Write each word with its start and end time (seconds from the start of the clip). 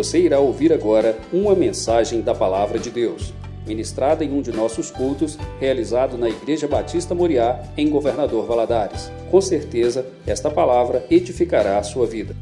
Você 0.00 0.18
irá 0.18 0.40
ouvir 0.40 0.72
agora 0.72 1.20
uma 1.30 1.54
mensagem 1.54 2.22
da 2.22 2.34
Palavra 2.34 2.78
de 2.78 2.90
Deus, 2.90 3.34
ministrada 3.66 4.24
em 4.24 4.32
um 4.32 4.40
de 4.40 4.50
nossos 4.50 4.90
cultos, 4.90 5.36
realizado 5.60 6.16
na 6.16 6.26
Igreja 6.26 6.66
Batista 6.66 7.14
Moriá, 7.14 7.62
em 7.76 7.90
Governador 7.90 8.46
Valadares. 8.46 9.12
Com 9.30 9.42
certeza, 9.42 10.10
esta 10.26 10.50
palavra 10.50 11.04
edificará 11.10 11.76
a 11.76 11.82
sua 11.82 12.06
vida. 12.06 12.34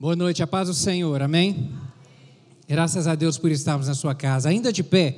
Boa 0.00 0.16
noite, 0.16 0.42
a 0.42 0.48
paz 0.48 0.66
do 0.66 0.74
Senhor, 0.74 1.22
amém? 1.22 1.70
Graças 2.68 3.06
a 3.06 3.14
Deus 3.14 3.38
por 3.38 3.50
estarmos 3.50 3.88
na 3.88 3.94
sua 3.94 4.14
casa. 4.14 4.50
Ainda 4.50 4.70
de 4.70 4.82
pé, 4.82 5.16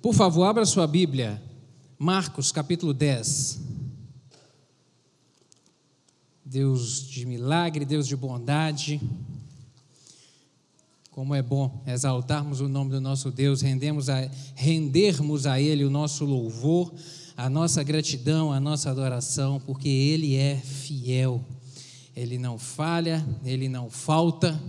por 0.00 0.14
favor, 0.14 0.44
abra 0.44 0.64
sua 0.64 0.86
Bíblia, 0.86 1.42
Marcos 1.98 2.52
capítulo 2.52 2.94
10. 2.94 3.58
Deus 6.44 7.04
de 7.08 7.26
milagre, 7.26 7.84
Deus 7.84 8.06
de 8.06 8.14
bondade. 8.14 9.00
Como 11.10 11.34
é 11.34 11.42
bom 11.42 11.82
exaltarmos 11.84 12.60
o 12.60 12.68
nome 12.68 12.92
do 12.92 13.00
nosso 13.00 13.32
Deus, 13.32 13.60
rendemos 13.60 14.08
a, 14.08 14.30
rendermos 14.54 15.46
a 15.46 15.60
Ele 15.60 15.84
o 15.84 15.90
nosso 15.90 16.24
louvor, 16.24 16.94
a 17.36 17.50
nossa 17.50 17.82
gratidão, 17.82 18.52
a 18.52 18.60
nossa 18.60 18.88
adoração, 18.88 19.60
porque 19.66 19.88
Ele 19.88 20.36
é 20.36 20.58
fiel. 20.58 21.44
Ele 22.14 22.38
não 22.38 22.56
falha, 22.56 23.26
ele 23.44 23.68
não 23.68 23.90
falta, 23.90 24.60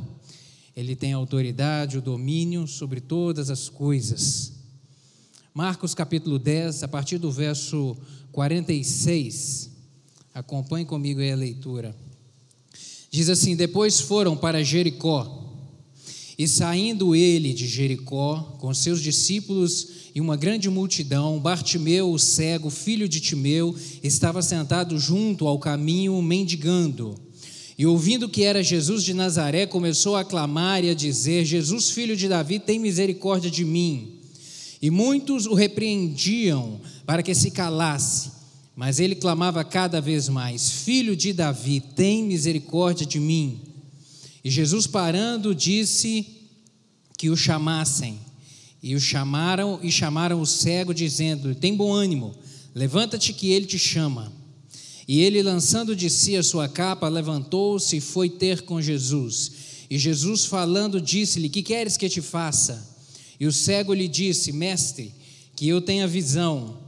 ele 0.75 0.95
tem 0.95 1.13
autoridade, 1.13 1.97
o 1.97 2.01
domínio 2.01 2.67
sobre 2.67 2.99
todas 2.99 3.49
as 3.49 3.69
coisas. 3.69 4.51
Marcos 5.53 5.93
capítulo 5.93 6.37
10, 6.37 6.83
a 6.83 6.87
partir 6.87 7.17
do 7.17 7.31
verso 7.31 7.95
46. 8.33 9.69
Acompanhe 10.33 10.85
comigo 10.85 11.21
aí 11.21 11.31
a 11.31 11.35
leitura. 11.35 11.95
Diz 13.09 13.29
assim: 13.29 13.55
Depois 13.55 14.01
foram 14.01 14.35
para 14.35 14.61
Jericó. 14.61 15.43
E 16.37 16.45
saindo 16.49 17.15
ele 17.15 17.53
de 17.53 17.65
Jericó, 17.65 18.57
com 18.59 18.73
seus 18.73 19.01
discípulos 19.01 19.87
e 20.13 20.19
uma 20.19 20.35
grande 20.35 20.69
multidão, 20.69 21.39
Bartimeu, 21.39 22.11
o 22.11 22.19
cego, 22.19 22.69
filho 22.69 23.07
de 23.07 23.21
Timeu, 23.21 23.73
estava 24.03 24.41
sentado 24.41 24.99
junto 24.99 25.47
ao 25.47 25.57
caminho, 25.57 26.21
mendigando. 26.21 27.15
E 27.77 27.85
ouvindo 27.85 28.29
que 28.29 28.43
era 28.43 28.63
Jesus 28.63 29.03
de 29.03 29.13
Nazaré, 29.13 29.65
começou 29.65 30.15
a 30.15 30.23
clamar 30.23 30.83
e 30.83 30.89
a 30.89 30.93
dizer: 30.93 31.43
Jesus, 31.43 31.89
filho 31.89 32.15
de 32.15 32.27
Davi, 32.27 32.57
tem 32.57 32.79
misericórdia 32.79 33.51
de 33.51 33.65
mim. 33.65 34.19
E 34.81 34.89
muitos 34.89 35.45
o 35.45 35.53
repreendiam 35.53 36.79
para 37.05 37.21
que 37.21 37.35
se 37.35 37.51
calasse, 37.51 38.31
mas 38.75 38.99
ele 38.99 39.15
clamava 39.15 39.63
cada 39.63 39.99
vez 39.99 40.29
mais: 40.29 40.69
Filho 40.69 41.15
de 41.15 41.33
Davi, 41.33 41.81
tem 41.81 42.23
misericórdia 42.23 43.05
de 43.05 43.19
mim. 43.19 43.59
E 44.43 44.49
Jesus, 44.49 44.87
parando, 44.87 45.53
disse 45.53 46.25
que 47.17 47.29
o 47.29 47.35
chamassem. 47.35 48.19
E 48.81 48.93
o 48.95 48.99
chamaram 48.99 49.79
e 49.81 49.91
chamaram 49.91 50.39
o 50.39 50.45
cego, 50.45 50.93
dizendo: 50.93 51.55
Tem 51.55 51.75
bom 51.75 51.91
ânimo, 51.91 52.35
levanta-te 52.73 53.33
que 53.33 53.49
ele 53.49 53.65
te 53.65 53.79
chama. 53.79 54.31
E 55.07 55.21
ele, 55.21 55.43
lançando 55.43 55.95
de 55.95 56.09
si 56.09 56.35
a 56.35 56.43
sua 56.43 56.67
capa, 56.67 57.07
levantou-se 57.07 57.97
e 57.97 58.01
foi 58.01 58.29
ter 58.29 58.61
com 58.61 58.81
Jesus. 58.81 59.51
E 59.89 59.97
Jesus, 59.99 60.45
falando, 60.45 60.99
disse-lhe: 60.99 61.49
Que 61.49 61.61
queres 61.61 61.95
que 61.95 62.09
te 62.09 62.21
faça? 62.21 62.95
E 63.39 63.45
o 63.45 63.51
cego 63.51 63.93
lhe 63.93 64.07
disse: 64.07 64.51
Mestre, 64.51 65.13
que 65.55 65.67
eu 65.67 65.81
tenha 65.81 66.07
visão. 66.07 66.79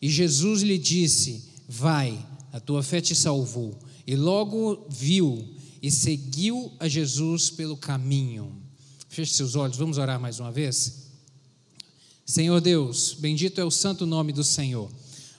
E 0.00 0.08
Jesus 0.08 0.62
lhe 0.62 0.78
disse: 0.78 1.44
Vai, 1.68 2.18
a 2.52 2.58
tua 2.58 2.82
fé 2.82 3.00
te 3.00 3.14
salvou. 3.14 3.78
E 4.06 4.16
logo 4.16 4.84
viu 4.88 5.48
e 5.80 5.90
seguiu 5.90 6.72
a 6.80 6.88
Jesus 6.88 7.50
pelo 7.50 7.76
caminho. 7.76 8.52
Feche 9.08 9.34
seus 9.34 9.54
olhos, 9.54 9.76
vamos 9.76 9.98
orar 9.98 10.18
mais 10.18 10.40
uma 10.40 10.50
vez? 10.50 11.02
Senhor 12.24 12.60
Deus, 12.60 13.14
bendito 13.18 13.60
é 13.60 13.64
o 13.64 13.70
santo 13.70 14.06
nome 14.06 14.32
do 14.32 14.42
Senhor. 14.42 14.90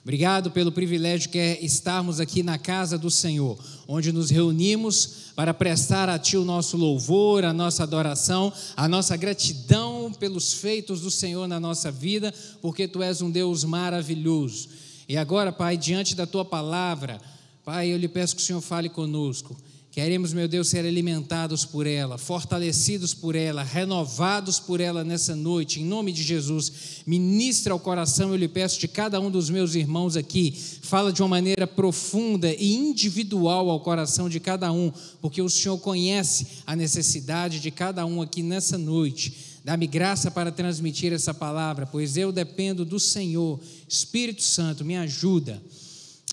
Obrigado 0.04 0.50
pelo 0.50 0.70
privilégio 0.70 1.30
que 1.30 1.38
é 1.38 1.64
estarmos 1.64 2.20
aqui 2.20 2.42
na 2.42 2.58
casa 2.58 2.98
do 2.98 3.10
Senhor, 3.10 3.58
onde 3.88 4.12
nos 4.12 4.28
reunimos 4.28 5.32
para 5.34 5.54
prestar 5.54 6.10
a 6.10 6.18
Ti 6.18 6.36
o 6.36 6.44
nosso 6.44 6.76
louvor, 6.76 7.42
a 7.42 7.54
nossa 7.54 7.84
adoração, 7.84 8.52
a 8.76 8.86
nossa 8.86 9.16
gratidão 9.16 10.12
pelos 10.12 10.52
feitos 10.52 11.00
do 11.00 11.10
Senhor 11.10 11.48
na 11.48 11.58
nossa 11.58 11.90
vida, 11.90 12.34
porque 12.60 12.86
Tu 12.86 13.02
és 13.02 13.22
um 13.22 13.30
Deus 13.30 13.64
maravilhoso. 13.64 14.68
E 15.08 15.16
agora, 15.16 15.50
Pai, 15.50 15.78
diante 15.78 16.14
da 16.14 16.26
Tua 16.26 16.44
palavra, 16.44 17.18
Pai, 17.64 17.88
eu 17.88 17.96
lhe 17.96 18.06
peço 18.06 18.36
que 18.36 18.42
o 18.42 18.44
Senhor 18.44 18.60
fale 18.60 18.90
conosco. 18.90 19.56
Queremos, 19.94 20.32
meu 20.32 20.48
Deus, 20.48 20.66
ser 20.66 20.84
alimentados 20.84 21.64
por 21.64 21.86
ela, 21.86 22.18
fortalecidos 22.18 23.14
por 23.14 23.36
ela, 23.36 23.62
renovados 23.62 24.58
por 24.58 24.80
ela 24.80 25.04
nessa 25.04 25.36
noite, 25.36 25.80
em 25.80 25.84
nome 25.84 26.10
de 26.10 26.20
Jesus. 26.20 26.72
Ministra 27.06 27.72
ao 27.72 27.78
coração, 27.78 28.30
eu 28.30 28.36
lhe 28.36 28.48
peço, 28.48 28.80
de 28.80 28.88
cada 28.88 29.20
um 29.20 29.30
dos 29.30 29.48
meus 29.48 29.76
irmãos 29.76 30.16
aqui. 30.16 30.52
Fala 30.82 31.12
de 31.12 31.22
uma 31.22 31.28
maneira 31.28 31.64
profunda 31.64 32.52
e 32.52 32.74
individual 32.74 33.70
ao 33.70 33.78
coração 33.78 34.28
de 34.28 34.40
cada 34.40 34.72
um, 34.72 34.92
porque 35.20 35.40
o 35.40 35.48
Senhor 35.48 35.78
conhece 35.78 36.44
a 36.66 36.74
necessidade 36.74 37.60
de 37.60 37.70
cada 37.70 38.04
um 38.04 38.20
aqui 38.20 38.42
nessa 38.42 38.76
noite. 38.76 39.60
Dá-me 39.64 39.86
graça 39.86 40.28
para 40.28 40.50
transmitir 40.50 41.12
essa 41.12 41.32
palavra, 41.32 41.86
pois 41.86 42.16
eu 42.16 42.32
dependo 42.32 42.84
do 42.84 42.98
Senhor. 42.98 43.60
Espírito 43.88 44.42
Santo, 44.42 44.84
me 44.84 44.96
ajuda 44.96 45.62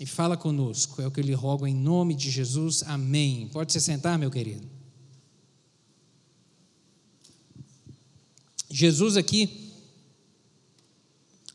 e 0.01 0.05
fala 0.07 0.35
conosco. 0.35 0.99
É 0.99 1.05
o 1.05 1.11
que 1.11 1.19
eu 1.19 1.23
lhe 1.23 1.33
rogo 1.35 1.67
em 1.67 1.75
nome 1.75 2.15
de 2.15 2.31
Jesus. 2.31 2.81
Amém. 2.87 3.47
Pode 3.53 3.71
se 3.71 3.79
sentar, 3.79 4.17
meu 4.17 4.31
querido. 4.31 4.67
Jesus 8.67 9.15
aqui 9.15 9.75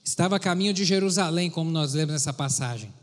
estava 0.04 0.36
a 0.36 0.38
caminho 0.38 0.72
de 0.72 0.84
Jerusalém, 0.84 1.50
como 1.50 1.72
nós 1.72 1.94
lemos 1.94 2.12
nessa 2.12 2.32
passagem. 2.32 2.94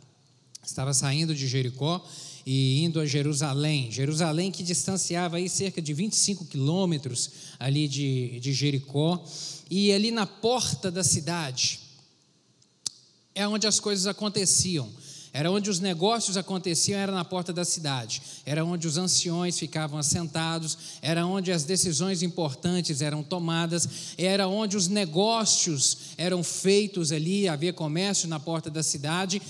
Estava 0.65 0.93
saindo 0.93 1.35
de 1.35 1.45
Jericó 1.45 2.01
e 2.45 2.81
indo 2.81 3.01
a 3.01 3.05
Jerusalém. 3.05 3.91
Jerusalém 3.91 4.49
que 4.49 4.63
distanciava 4.63 5.35
aí 5.35 5.49
cerca 5.49 5.81
de 5.81 5.93
25 5.93 6.45
quilômetros 6.45 7.29
ali 7.59 7.89
de, 7.89 8.39
de 8.39 8.53
Jericó. 8.53 9.21
E 9.69 9.91
ali 9.91 10.09
na 10.09 10.25
porta 10.25 10.89
da 10.89 11.03
cidade 11.03 11.81
é 13.35 13.45
onde 13.45 13.67
as 13.67 13.81
coisas 13.81 14.07
aconteciam. 14.07 14.89
Era 15.33 15.49
onde 15.49 15.67
os 15.67 15.79
negócios 15.79 16.37
aconteciam, 16.37 16.99
era 16.99 17.11
na 17.11 17.25
porta 17.25 17.51
da 17.51 17.65
cidade. 17.65 18.21
Era 18.45 18.63
onde 18.63 18.87
os 18.87 18.97
anciões 18.97 19.57
ficavam 19.57 19.97
assentados, 19.97 20.77
era 21.01 21.25
onde 21.25 21.51
as 21.51 21.63
decisões 21.63 22.21
importantes 22.21 23.01
eram 23.01 23.23
tomadas, 23.23 24.13
era 24.15 24.47
onde 24.47 24.77
os 24.77 24.87
negócios 24.87 25.97
eram 26.19 26.43
feitos 26.43 27.11
ali, 27.11 27.47
havia 27.47 27.73
comércio 27.73 28.29
na 28.29 28.39
porta 28.39 28.69
da 28.69 28.83
cidade, 28.83 29.41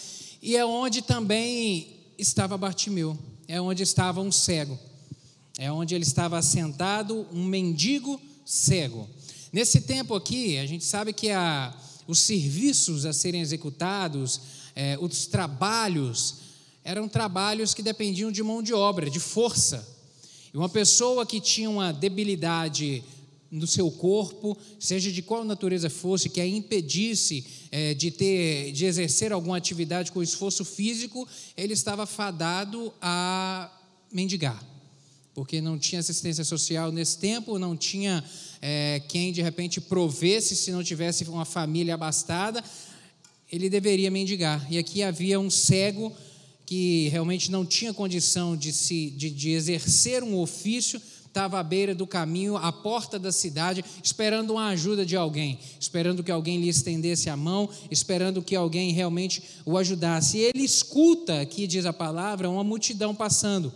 e 0.42 0.56
é 0.56 0.66
onde 0.66 1.02
também 1.02 1.98
estava 2.18 2.58
Bartimeu, 2.58 3.18
é 3.46 3.60
onde 3.60 3.84
estava 3.84 4.22
um 4.22 4.32
cego. 4.32 4.80
É 5.58 5.70
onde 5.70 5.94
ele 5.94 6.04
estava 6.04 6.38
assentado, 6.38 7.28
um 7.32 7.44
mendigo 7.44 8.20
cego. 8.46 9.08
Nesse 9.52 9.82
tempo 9.82 10.16
aqui, 10.16 10.58
a 10.58 10.66
gente 10.66 10.84
sabe 10.86 11.14
que 11.14 11.30
a, 11.30 11.76
os 12.08 12.20
serviços 12.22 13.06
a 13.06 13.14
serem 13.14 13.42
executados, 13.42 14.63
é, 14.76 14.98
os 15.00 15.26
trabalhos 15.26 16.36
eram 16.84 17.08
trabalhos 17.08 17.74
que 17.74 17.82
dependiam 17.82 18.32
de 18.32 18.44
mão 18.44 18.62
de 18.62 18.74
obra, 18.74 19.10
de 19.10 19.20
força. 19.20 19.88
E 20.54 20.58
uma 20.58 20.70
pessoa 20.70 21.26
que 21.26 21.40
tinha 21.40 21.70
uma 21.70 21.92
debilidade 21.92 23.04
no 23.54 23.68
seu 23.68 23.90
corpo, 23.92 24.58
seja 24.80 25.12
de 25.12 25.22
qual 25.22 25.46
natureza 25.46 25.88
fosse, 25.88 26.28
que 26.28 26.42
a 26.42 26.48
impedisse 26.48 27.46
é, 27.72 27.94
de 27.94 28.10
ter, 28.10 28.72
de 28.72 28.86
exercer 28.86 29.32
alguma 29.32 29.58
atividade 29.58 30.12
com 30.12 30.24
esforço 30.24 30.66
físico, 30.66 31.28
ele 31.56 31.74
estava 31.74 32.08
fadado 32.08 32.92
a 33.00 33.72
mendigar, 34.12 34.62
porque 35.36 35.62
não 35.62 35.78
tinha 35.78 36.00
assistência 36.00 36.44
social 36.44 36.92
nesse 36.92 37.20
tempo, 37.20 37.60
não 37.60 37.78
tinha 37.78 38.24
é, 38.60 39.02
quem 39.08 39.32
de 39.32 39.44
repente 39.44 39.80
provesse 39.80 40.56
se 40.56 40.72
não 40.72 40.84
tivesse 40.84 41.24
uma 41.26 41.46
família 41.46 41.94
abastada, 41.94 42.64
ele 43.54 43.70
deveria 43.70 44.10
mendigar. 44.10 44.66
E 44.68 44.80
aqui 44.80 45.04
havia 45.04 45.40
um 45.40 45.48
cego 45.48 46.12
que 46.66 47.08
realmente 47.10 47.52
não 47.52 47.64
tinha 47.64 47.94
condição 47.94 48.58
de, 48.58 48.74
se, 48.74 49.12
de, 49.12 49.30
de 49.30 49.52
exercer 49.52 50.24
um 50.24 50.40
ofício, 50.40 51.00
estava 51.28 51.60
à 51.60 51.64
beira 51.64 51.94
do 51.94 52.08
caminho, 52.08 52.58
à 52.58 52.72
porta 52.72 53.20
da 53.20 53.32
cidade, 53.32 53.86
esperando 54.04 54.54
uma 54.54 54.70
ajuda 54.70 55.06
de 55.06 55.16
alguém, 55.16 55.60
esperando 55.80 56.24
que 56.24 56.32
alguém 56.32 56.60
lhe 56.60 56.68
estendesse 56.68 57.30
a 57.30 57.38
mão, 57.38 57.70
esperando 57.92 58.42
que 58.42 58.56
alguém 58.56 58.92
realmente 58.92 59.44
o 59.68 59.78
ajudasse. 59.78 60.40
E 60.40 60.42
ele 60.42 60.64
escuta, 60.64 61.40
aqui 61.40 61.68
diz 61.68 61.86
a 61.86 61.94
palavra, 61.94 62.50
uma 62.50 62.64
multidão 62.64 63.14
passando. 63.14 63.72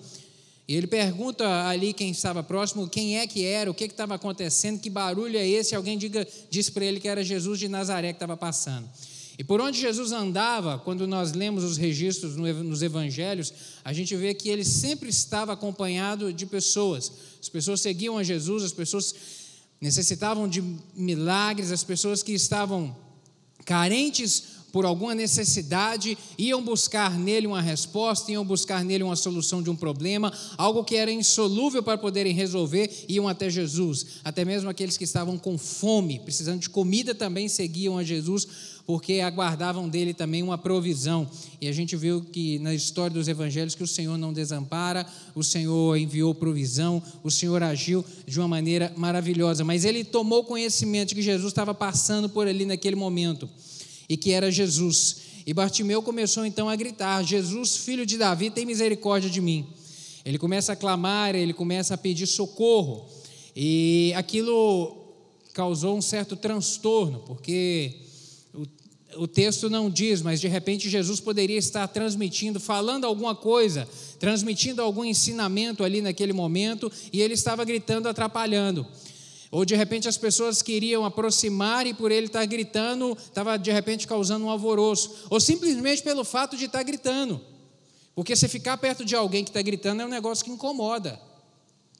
E 0.68 0.76
ele 0.76 0.88
pergunta 0.88 1.68
ali 1.68 1.94
quem 1.94 2.10
estava 2.10 2.42
próximo, 2.42 2.90
quem 2.90 3.20
é 3.20 3.28
que 3.28 3.46
era, 3.46 3.70
o 3.70 3.76
que 3.76 3.84
estava 3.84 4.16
acontecendo, 4.16 4.80
que 4.80 4.90
barulho 4.90 5.38
é 5.38 5.48
esse? 5.48 5.76
Alguém 5.76 6.00
diga, 6.00 6.28
disse 6.50 6.72
para 6.72 6.84
ele 6.84 7.00
que 7.00 7.08
era 7.08 7.24
Jesus 7.24 7.60
de 7.60 7.68
Nazaré 7.68 8.08
que 8.12 8.16
estava 8.16 8.36
passando. 8.36 8.90
E 9.38 9.44
por 9.44 9.62
onde 9.62 9.80
Jesus 9.80 10.12
andava, 10.12 10.80
quando 10.80 11.06
nós 11.06 11.34
lemos 11.34 11.63
os 11.63 11.78
registros 11.78 12.36
nos 12.36 12.81
evangelhos, 12.81 13.54
a 13.84 13.94
gente 13.94 14.16
vê 14.16 14.34
que 14.34 14.50
ele 14.50 14.66
sempre 14.66 15.10
estava 15.10 15.54
acompanhado 15.54 16.34
de 16.34 16.45
pessoas. 16.45 17.12
As 17.39 17.48
pessoas 17.48 17.81
seguiam 17.81 18.18
a 18.18 18.24
Jesus, 18.24 18.63
as 18.63 18.74
pessoas 18.74 19.13
necessitavam 19.80 20.48
de 20.48 20.63
milagres, 20.95 21.72
as 21.72 21.84
pessoas 21.84 22.24
que 22.24 22.34
estavam 22.34 22.95
carentes 23.63 24.57
por 24.72 24.86
alguma 24.86 25.16
necessidade, 25.16 26.18
iam 26.38 26.62
buscar 26.62 27.18
nele 27.18 27.48
uma 27.48 27.62
resposta, 27.62 28.31
iam 28.31 28.45
buscar 28.45 28.83
nele 28.83 29.04
uma 29.04 29.16
solução 29.16 29.63
de 29.63 29.69
um 29.69 29.75
problema, 29.75 30.31
algo 30.57 30.83
que 30.83 30.95
era 30.95 31.12
insolúvel 31.12 31.81
para 31.81 31.98
poderem 31.98 32.33
resolver, 32.33 33.06
iam 33.07 33.28
até 33.28 33.50
Jesus. 33.50 34.06
Até 34.24 34.44
mesmo 34.44 34.69
aqueles 34.69 34.98
que 34.98 35.04
estavam 35.04 35.38
com 35.38 35.57
fome, 35.57 36.19
precisando 36.19 36.60
de 36.60 36.69
comida, 36.69 37.16
também 37.16 37.48
seguiam 37.48 37.98
a 37.98 38.04
Jesus, 38.04 38.48
porque 38.88 39.19
aguardavam 39.19 39.89
dele 39.89 40.13
também 40.13 40.42
uma 40.42 40.57
provisão. 40.57 41.30
E 41.60 41.68
a 41.68 41.74
gente 41.74 41.98
viu 41.98 42.22
que 42.22 42.57
na 42.60 42.74
história 42.74 43.13
dos 43.13 43.28
evangelhos 43.28 43.75
que 43.75 43.84
o 43.84 43.88
Senhor 43.88 44.18
não 44.18 44.31
desampara, 44.31 45.06
o 45.36 45.44
Senhor 45.44 45.98
enviou 45.98 46.34
provisão, 46.34 47.04
o 47.22 47.30
Senhor 47.30 47.62
agiu 47.62 48.04
de 48.25 48.39
uma 48.39 48.48
maneira 48.48 48.94
maravilhosa. 48.95 49.66
Mas 49.66 49.84
ele 49.84 50.06
tomou 50.06 50.45
conhecimento 50.45 51.13
que 51.13 51.22
Jesus 51.22 51.51
estava 51.51 51.74
passando 51.74 52.30
por 52.30 52.48
ali 52.48 52.63
naquele 52.63 52.95
momento 52.95 53.50
e 54.07 54.16
que 54.16 54.31
era 54.31 54.50
Jesus. 54.50 55.18
E 55.45 55.54
Bartimeu 55.54 56.01
começou 56.01 56.45
então 56.45 56.69
a 56.69 56.75
gritar: 56.78 57.22
Jesus, 57.24 57.75
filho 57.75 58.06
de 58.06 58.18
Davi, 58.18 58.50
tem 58.50 58.66
misericórdia 58.66 59.30
de 59.30 59.42
mim. 59.42 59.68
Ele 60.24 60.38
começa 60.38 60.72
a 60.72 60.75
clamar, 60.78 61.36
ele 61.36 61.51
começa 61.51 61.94
a 61.94 61.98
pedir 61.98 62.25
socorro. 62.25 63.06
E 63.54 64.13
aquilo 64.16 64.95
causou 65.54 65.98
um 65.98 66.01
certo 66.01 66.38
transtorno, 66.38 67.19
porque 67.28 68.06
o, 69.15 69.27
texto 69.27 69.69
não 69.69 69.89
diz, 69.89 70.21
mas 70.21 70.42
de 70.42 70.48
repente 70.48 70.89
Jesus 70.89 71.19
poderia 71.19 71.57
estar 71.57 71.88
transmitindo, 71.88 72.59
falando 72.59 73.06
alguma 73.06 73.36
coisa, 73.36 73.88
transmitindo 74.19 74.81
algum 74.81 75.06
ensinamento 75.06 75.83
ali 75.83 76.01
naquele 76.01 76.33
momento, 76.33 76.92
e 77.12 77.21
ele 77.21 77.33
estava 77.33 77.63
gritando, 77.63 78.09
atrapalhando. 78.09 78.86
Ou 79.50 79.63
de 79.63 79.75
repente 79.75 80.07
as 80.07 80.18
pessoas 80.18 80.62
queriam 80.62 81.06
aproximar 81.06 81.88
e 81.88 81.94
por 81.94 82.12
ele 82.12 82.27
estar 82.27 82.45
gritando, 82.45 83.18
estava 83.18 83.57
de 83.57 83.71
repente 83.71 84.06
causando 84.06 84.45
um 84.45 84.50
alvoroço. 84.50 85.25
Ou 85.30 85.39
simplesmente 85.39 86.04
pelo 86.04 86.24
fato 86.24 86.57
de 86.57 86.65
estar 86.65 86.83
gritando. 86.83 87.39
Porque 88.13 88.36
se 88.36 88.48
ficar 88.48 88.77
perto 88.77 89.06
de 89.06 89.15
alguém 89.15 89.44
que 89.44 89.50
está 89.50 89.62
gritando 89.62 90.01
é 90.01 90.06
um 90.06 90.09
negócio 90.09 90.44
que 90.44 90.51
incomoda. 90.51 91.19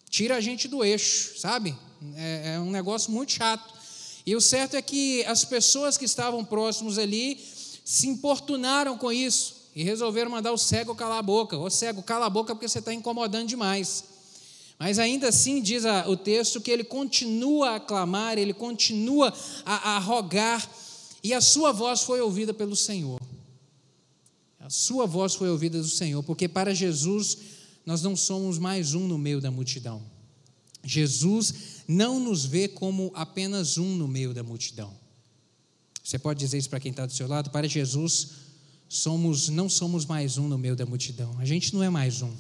Tira 0.10 0.36
a 0.36 0.42
gente 0.42 0.68
do 0.68 0.84
eixo, 0.84 1.40
sabe? 1.40 1.76
É, 2.16 2.56
é 2.56 2.60
um 2.60 2.72
negócio 2.72 3.12
muito 3.12 3.32
chato. 3.32 3.77
E 4.28 4.36
o 4.36 4.42
certo 4.42 4.76
é 4.76 4.82
que 4.82 5.24
as 5.24 5.46
pessoas 5.46 5.98
que 5.98 6.04
estavam 6.04 6.44
próximos 6.44 6.98
ali 6.98 7.40
se 7.86 8.10
importunaram 8.10 8.98
com 8.98 9.10
isso 9.10 9.56
e 9.74 9.84
resolveram 9.84 10.30
mandar 10.30 10.52
o 10.52 10.58
cego 10.58 10.94
calar 10.94 11.20
a 11.20 11.22
boca. 11.22 11.58
Ô 11.58 11.70
cego, 11.70 12.04
cala 12.04 12.26
a 12.26 12.30
boca 12.30 12.54
porque 12.54 12.68
você 12.68 12.80
está 12.80 12.94
incomodando 12.94 13.48
demais. 13.48 14.04
Mas 14.78 15.00
ainda 15.00 15.30
assim 15.30 15.62
diz 15.62 15.86
o 16.08 16.18
texto 16.18 16.60
que 16.60 16.70
ele 16.70 16.84
continua 16.84 17.76
a 17.76 17.80
clamar, 17.80 18.38
ele 18.38 18.54
continua 18.54 19.34
a, 19.66 19.96
a 19.96 20.00
rogar, 20.00 20.70
e 21.24 21.34
a 21.34 21.40
sua 21.40 21.72
voz 21.72 22.02
foi 22.02 22.20
ouvida 22.20 22.54
pelo 22.54 22.76
Senhor. 22.76 23.22
A 24.60 24.70
sua 24.70 25.06
voz 25.06 25.36
foi 25.36 25.50
ouvida 25.50 25.80
do 25.80 25.88
Senhor, 25.88 26.22
porque 26.22 26.50
para 26.50 26.76
Jesus 26.76 27.38
nós 27.86 28.02
não 28.02 28.14
somos 28.14 28.60
mais 28.60 28.94
um 28.94 29.08
no 29.08 29.18
meio 29.18 29.40
da 29.40 29.50
multidão. 29.50 30.02
Jesus 30.84 31.77
não 31.88 32.20
nos 32.20 32.46
vê 32.46 32.68
como 32.68 33.12
apenas 33.16 33.78
um 33.78 33.96
no 33.96 34.08
meio 34.08 34.34
da 34.34 34.44
multidão. 34.44 34.94
Você 36.04 36.20
pode 36.20 36.40
dizer 36.40 36.58
isso 36.58 36.70
para 36.70 36.80
quem 36.80 36.92
está 36.92 37.06
do 37.06 37.14
seu 37.14 37.28
lado? 37.28 37.50
Para 37.50 37.68
Jesus, 37.68 38.30
somos, 38.90 39.50
não 39.50 39.70
somos 39.70 40.06
mais 40.06 40.38
um 40.38 40.48
no 40.48 40.58
meio 40.58 40.76
da 40.76 40.86
multidão. 40.86 41.36
A 41.40 41.46
gente 41.46 41.74
não 41.74 41.84
é 41.84 41.90
mais 41.90 42.22
um. 42.22 42.32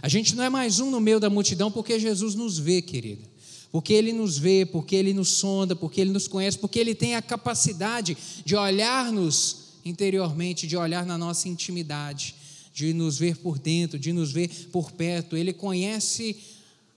A 0.00 0.08
gente 0.08 0.34
não 0.34 0.42
é 0.42 0.48
mais 0.48 0.80
um 0.80 0.90
no 0.90 1.00
meio 1.00 1.20
da 1.20 1.30
multidão 1.30 1.70
porque 1.70 1.98
Jesus 1.98 2.34
nos 2.34 2.58
vê, 2.58 2.82
querida. 2.82 3.22
Porque 3.70 3.92
Ele 3.92 4.12
nos 4.12 4.38
vê, 4.38 4.66
porque 4.66 4.96
Ele 4.96 5.14
nos 5.14 5.28
sonda, 5.28 5.74
porque 5.74 6.00
Ele 6.00 6.10
nos 6.10 6.28
conhece, 6.28 6.58
porque 6.58 6.78
Ele 6.78 6.94
tem 6.94 7.14
a 7.14 7.22
capacidade 7.22 8.16
de 8.44 8.54
olhar-nos 8.54 9.56
interiormente, 9.84 10.66
de 10.66 10.76
olhar 10.76 11.06
na 11.06 11.16
nossa 11.16 11.48
intimidade, 11.48 12.34
de 12.74 12.92
nos 12.92 13.18
ver 13.18 13.36
por 13.36 13.58
dentro, 13.58 13.98
de 13.98 14.12
nos 14.12 14.32
ver 14.32 14.48
por 14.70 14.92
perto. 14.92 15.36
Ele 15.36 15.52
conhece 15.52 16.36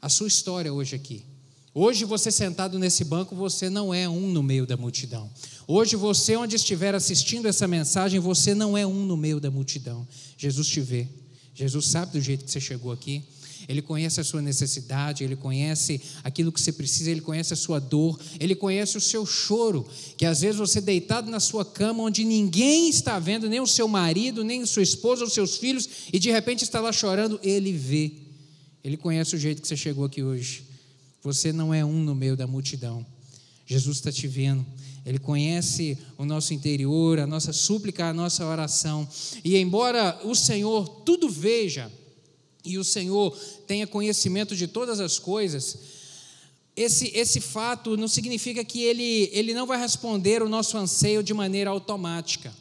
a 0.01 0.09
sua 0.09 0.27
história 0.27 0.73
hoje 0.73 0.95
aqui. 0.95 1.23
Hoje 1.77 2.05
você 2.05 2.31
sentado 2.31 2.79
nesse 2.79 3.03
banco, 3.03 3.35
você 3.35 3.69
não 3.69 3.93
é 3.93 4.07
um 4.07 4.29
no 4.29 4.41
meio 4.41 4.65
da 4.65 4.77
multidão. 4.77 5.29
Hoje 5.67 5.97
você, 5.97 6.37
onde 6.37 6.55
estiver 6.55 6.95
assistindo 6.95 7.49
essa 7.49 7.67
mensagem, 7.67 8.17
você 8.17 8.55
não 8.55 8.77
é 8.77 8.87
um 8.87 9.05
no 9.05 9.17
meio 9.17 9.41
da 9.41 9.51
multidão. 9.51 10.07
Jesus 10.37 10.67
te 10.67 10.79
vê. 10.79 11.05
Jesus 11.53 11.87
sabe 11.87 12.13
do 12.13 12.21
jeito 12.21 12.45
que 12.45 12.51
você 12.51 12.61
chegou 12.61 12.93
aqui. 12.93 13.21
Ele 13.67 13.81
conhece 13.81 14.21
a 14.21 14.23
sua 14.23 14.41
necessidade, 14.41 15.25
ele 15.25 15.35
conhece 15.35 15.99
aquilo 16.23 16.49
que 16.49 16.61
você 16.61 16.71
precisa, 16.71 17.11
ele 17.11 17.19
conhece 17.19 17.51
a 17.51 17.57
sua 17.57 17.77
dor, 17.77 18.17
ele 18.39 18.55
conhece 18.55 18.97
o 18.97 19.01
seu 19.01 19.25
choro, 19.25 19.85
que 20.15 20.25
às 20.25 20.39
vezes 20.39 20.55
você 20.55 20.79
deitado 20.79 21.29
na 21.29 21.41
sua 21.41 21.65
cama, 21.65 22.03
onde 22.03 22.23
ninguém 22.23 22.87
está 22.87 23.19
vendo, 23.19 23.49
nem 23.49 23.59
o 23.59 23.67
seu 23.67 23.89
marido, 23.89 24.45
nem 24.45 24.65
sua 24.65 24.83
esposa, 24.83 25.25
os 25.25 25.33
seus 25.33 25.57
filhos, 25.57 25.89
e 26.13 26.19
de 26.19 26.31
repente 26.31 26.63
está 26.63 26.79
lá 26.79 26.93
chorando, 26.93 27.37
ele 27.43 27.73
vê. 27.73 28.13
Ele 28.81 28.95
conhece 28.95 29.35
o 29.35 29.39
jeito 29.39 29.61
que 29.61 29.67
você 29.67 29.75
chegou 29.75 30.05
aqui 30.05 30.23
hoje. 30.23 30.74
Você 31.25 31.51
não 31.51 31.73
é 31.73 31.83
um 31.83 32.03
no 32.03 32.13
meio 32.13 32.37
da 32.37 32.45
multidão. 32.45 33.03
Jesus 33.65 33.97
está 33.97 34.11
te 34.11 34.27
vendo. 34.27 34.63
Ele 35.03 35.17
conhece 35.17 35.97
o 36.19 36.23
nosso 36.23 36.53
interior, 36.53 37.19
a 37.19 37.25
nossa 37.25 37.51
súplica, 37.51 38.05
a 38.05 38.13
nossa 38.13 38.45
oração. 38.45 39.07
E 39.43 39.57
embora 39.57 40.19
o 40.23 40.35
Senhor 40.35 40.87
tudo 41.03 41.27
veja, 41.27 41.91
e 42.63 42.77
o 42.77 42.83
Senhor 42.83 43.35
tenha 43.65 43.87
conhecimento 43.87 44.55
de 44.55 44.67
todas 44.67 44.99
as 44.99 45.17
coisas, 45.17 45.79
esse, 46.75 47.07
esse 47.15 47.41
fato 47.41 47.97
não 47.97 48.07
significa 48.07 48.63
que 48.63 48.83
ele, 48.83 49.31
ele 49.33 49.55
não 49.55 49.65
vai 49.65 49.79
responder 49.79 50.43
o 50.43 50.49
nosso 50.49 50.77
anseio 50.77 51.23
de 51.23 51.33
maneira 51.33 51.71
automática. 51.71 52.53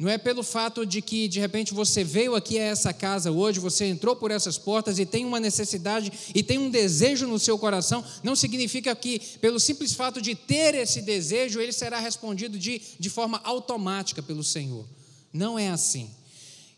Não 0.00 0.08
é 0.08 0.16
pelo 0.16 0.42
fato 0.42 0.86
de 0.86 1.02
que 1.02 1.28
de 1.28 1.38
repente 1.38 1.74
você 1.74 2.02
veio 2.02 2.34
aqui 2.34 2.58
a 2.58 2.62
essa 2.62 2.90
casa 2.90 3.30
hoje, 3.30 3.60
você 3.60 3.84
entrou 3.84 4.16
por 4.16 4.30
essas 4.30 4.56
portas 4.56 4.98
e 4.98 5.04
tem 5.04 5.26
uma 5.26 5.38
necessidade 5.38 6.10
e 6.34 6.42
tem 6.42 6.56
um 6.56 6.70
desejo 6.70 7.26
no 7.26 7.38
seu 7.38 7.58
coração, 7.58 8.02
não 8.22 8.34
significa 8.34 8.96
que 8.96 9.18
pelo 9.42 9.60
simples 9.60 9.92
fato 9.92 10.22
de 10.22 10.34
ter 10.34 10.74
esse 10.74 11.02
desejo, 11.02 11.60
ele 11.60 11.70
será 11.70 11.98
respondido 11.98 12.58
de, 12.58 12.80
de 12.98 13.10
forma 13.10 13.42
automática 13.44 14.22
pelo 14.22 14.42
Senhor. 14.42 14.88
Não 15.30 15.58
é 15.58 15.68
assim. 15.68 16.08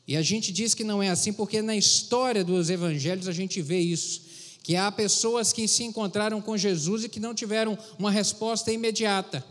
E 0.04 0.16
a 0.16 0.22
gente 0.22 0.50
diz 0.50 0.74
que 0.74 0.82
não 0.82 1.00
é 1.00 1.08
assim 1.08 1.32
porque 1.32 1.62
na 1.62 1.76
história 1.76 2.42
dos 2.42 2.70
evangelhos 2.70 3.28
a 3.28 3.32
gente 3.32 3.62
vê 3.62 3.78
isso. 3.78 4.20
Que 4.64 4.74
há 4.74 4.90
pessoas 4.90 5.52
que 5.52 5.68
se 5.68 5.84
encontraram 5.84 6.40
com 6.42 6.56
Jesus 6.56 7.04
e 7.04 7.08
que 7.08 7.20
não 7.20 7.36
tiveram 7.36 7.78
uma 8.00 8.10
resposta 8.10 8.72
imediata. 8.72 9.44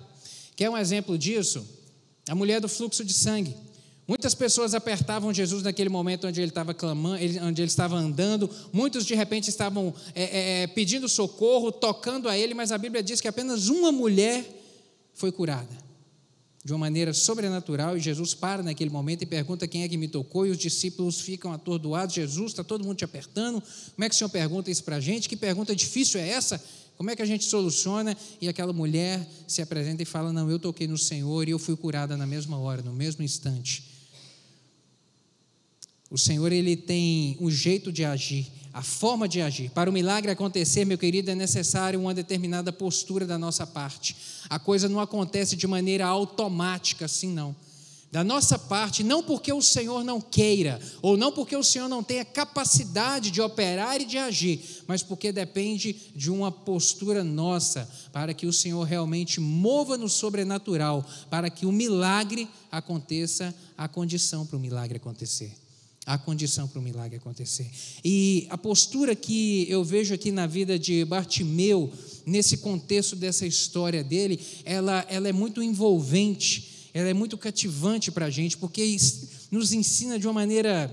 Quer 0.58 0.70
um 0.70 0.78
exemplo 0.78 1.18
disso? 1.18 1.66
A 2.32 2.36
mulher 2.36 2.62
do 2.62 2.70
fluxo 2.70 3.04
de 3.04 3.14
sangue. 3.14 3.54
Muitas 4.08 4.34
pessoas 4.34 4.74
apertavam 4.74 5.34
Jesus 5.34 5.64
naquele 5.64 5.90
momento 5.90 6.28
onde 6.28 6.40
ele 6.40 6.48
estava 6.48 6.74
clamando, 6.74 7.22
onde 7.44 7.62
ele 7.62 7.68
estava 7.68 7.98
andando. 7.98 8.50
Muitos 8.72 9.06
de 9.06 9.14
repente 9.14 9.50
estavam 9.50 9.94
é, 10.16 10.24
é, 10.24 10.64
é, 10.64 10.68
pedindo 10.68 11.10
socorro, 11.10 11.74
tocando 11.74 12.30
a 12.30 12.38
ele, 12.38 12.54
mas 12.54 12.72
a 12.72 12.78
Bíblia 12.78 13.04
diz 13.04 13.20
que 13.20 13.28
apenas 13.28 13.68
uma 13.68 13.92
mulher 13.92 14.46
foi 15.14 15.30
curada 15.30 15.78
de 16.64 16.72
uma 16.72 16.80
maneira 16.80 17.14
sobrenatural. 17.14 17.98
E 17.98 18.00
Jesus 18.00 18.34
para 18.34 18.64
naquele 18.64 18.90
momento 18.90 19.24
e 19.24 19.26
pergunta 19.26 19.68
quem 19.68 19.84
é 19.84 19.90
que 19.90 19.98
me 19.98 20.08
tocou. 20.08 20.48
E 20.48 20.52
os 20.52 20.58
discípulos 20.58 21.20
ficam 21.20 21.52
atordoados. 21.52 22.16
Jesus, 22.16 22.54
está 22.54 22.64
todo 22.64 22.86
mundo 22.86 22.96
te 22.96 23.04
apertando. 23.04 23.62
Como 23.62 24.06
é 24.06 24.08
que 24.08 24.16
o 24.16 24.18
Senhor 24.18 24.30
pergunta 24.30 24.72
isso 24.72 24.86
para 24.86 24.96
a 24.96 25.02
gente? 25.02 25.28
Que 25.28 25.36
pergunta 25.36 25.76
difícil 25.76 26.18
é 26.18 26.30
essa? 26.30 26.64
Como 27.02 27.10
é 27.10 27.16
que 27.16 27.22
a 27.24 27.26
gente 27.26 27.46
soluciona? 27.46 28.16
E 28.40 28.48
aquela 28.48 28.72
mulher 28.72 29.28
se 29.48 29.60
apresenta 29.60 30.04
e 30.04 30.06
fala: 30.06 30.32
Não, 30.32 30.52
eu 30.52 30.60
toquei 30.60 30.86
no 30.86 31.00
Senhor 31.00 31.48
e 31.48 31.52
eu 31.52 31.58
fui 31.58 31.76
curada 31.76 32.16
na 32.16 32.28
mesma 32.28 32.60
hora, 32.60 32.84
no 32.84 32.94
mesmo 32.94 33.24
instante. 33.24 33.84
O 36.12 36.18
Senhor, 36.20 36.52
ele 36.52 36.76
tem 36.76 37.36
um 37.42 37.50
jeito 37.50 37.92
de 37.92 38.06
agir, 38.06 38.52
a 38.72 38.84
forma 38.84 39.28
de 39.28 39.42
agir. 39.42 39.72
Para 39.72 39.90
o 39.90 39.94
milagre 39.94 40.30
acontecer, 40.30 40.86
meu 40.86 40.96
querido, 40.96 41.32
é 41.32 41.34
necessário 41.34 42.00
uma 42.00 42.14
determinada 42.14 42.72
postura 42.72 43.26
da 43.26 43.36
nossa 43.36 43.66
parte. 43.66 44.16
A 44.48 44.60
coisa 44.60 44.88
não 44.88 45.00
acontece 45.00 45.56
de 45.56 45.66
maneira 45.66 46.06
automática, 46.06 47.06
assim 47.06 47.34
não 47.34 47.56
da 48.12 48.26
nossa 48.26 48.60
parte, 48.60 49.04
não 49.04 49.24
porque 49.24 49.54
o 49.54 49.62
Senhor 49.62 50.04
não 50.04 50.20
queira, 50.20 50.82
ou 51.02 51.16
não 51.16 51.32
porque 51.32 51.56
o 51.56 51.64
Senhor 51.64 51.88
não 51.88 52.04
tenha 52.04 52.26
capacidade 52.26 53.32
de 53.32 53.42
operar 53.42 54.02
e 54.02 54.06
de 54.06 54.18
agir, 54.18 54.84
mas 54.86 55.02
porque 55.02 55.32
depende 55.32 55.96
de 56.14 56.30
uma 56.30 56.52
postura 56.52 57.24
nossa, 57.24 57.90
para 58.12 58.34
que 58.34 58.46
o 58.46 58.52
Senhor 58.52 58.84
realmente 58.84 59.40
mova 59.40 59.98
no 59.98 60.10
sobrenatural, 60.10 61.08
para 61.30 61.50
que 61.50 61.66
o 61.66 61.72
milagre 61.72 62.50
aconteça, 62.70 63.56
a 63.78 63.88
condição 63.88 64.46
para 64.46 64.58
o 64.58 64.60
milagre 64.60 64.98
acontecer. 64.98 65.54
Há 66.06 66.18
condição 66.18 66.68
para 66.68 66.80
o 66.80 66.82
milagre 66.82 67.18
acontecer. 67.18 67.70
E 68.04 68.48
a 68.50 68.58
postura 68.58 69.16
que 69.16 69.68
eu 69.70 69.84
vejo 69.84 70.14
aqui 70.14 70.32
na 70.32 70.48
vida 70.48 70.78
de 70.78 71.06
Bartimeu, 71.06 71.92
nesse 72.26 72.58
contexto 72.58 73.16
dessa 73.16 73.46
história 73.46 74.04
dele, 74.04 74.40
ela, 74.66 75.06
ela 75.08 75.30
é 75.30 75.32
muito 75.32 75.62
envolvente, 75.62 76.71
ela 76.94 77.10
é 77.10 77.14
muito 77.14 77.38
cativante 77.38 78.12
para 78.12 78.26
a 78.26 78.30
gente, 78.30 78.58
porque 78.58 78.98
nos 79.50 79.72
ensina 79.74 80.20
de 80.20 80.28
uma 80.28 80.34
maneira 80.34 80.92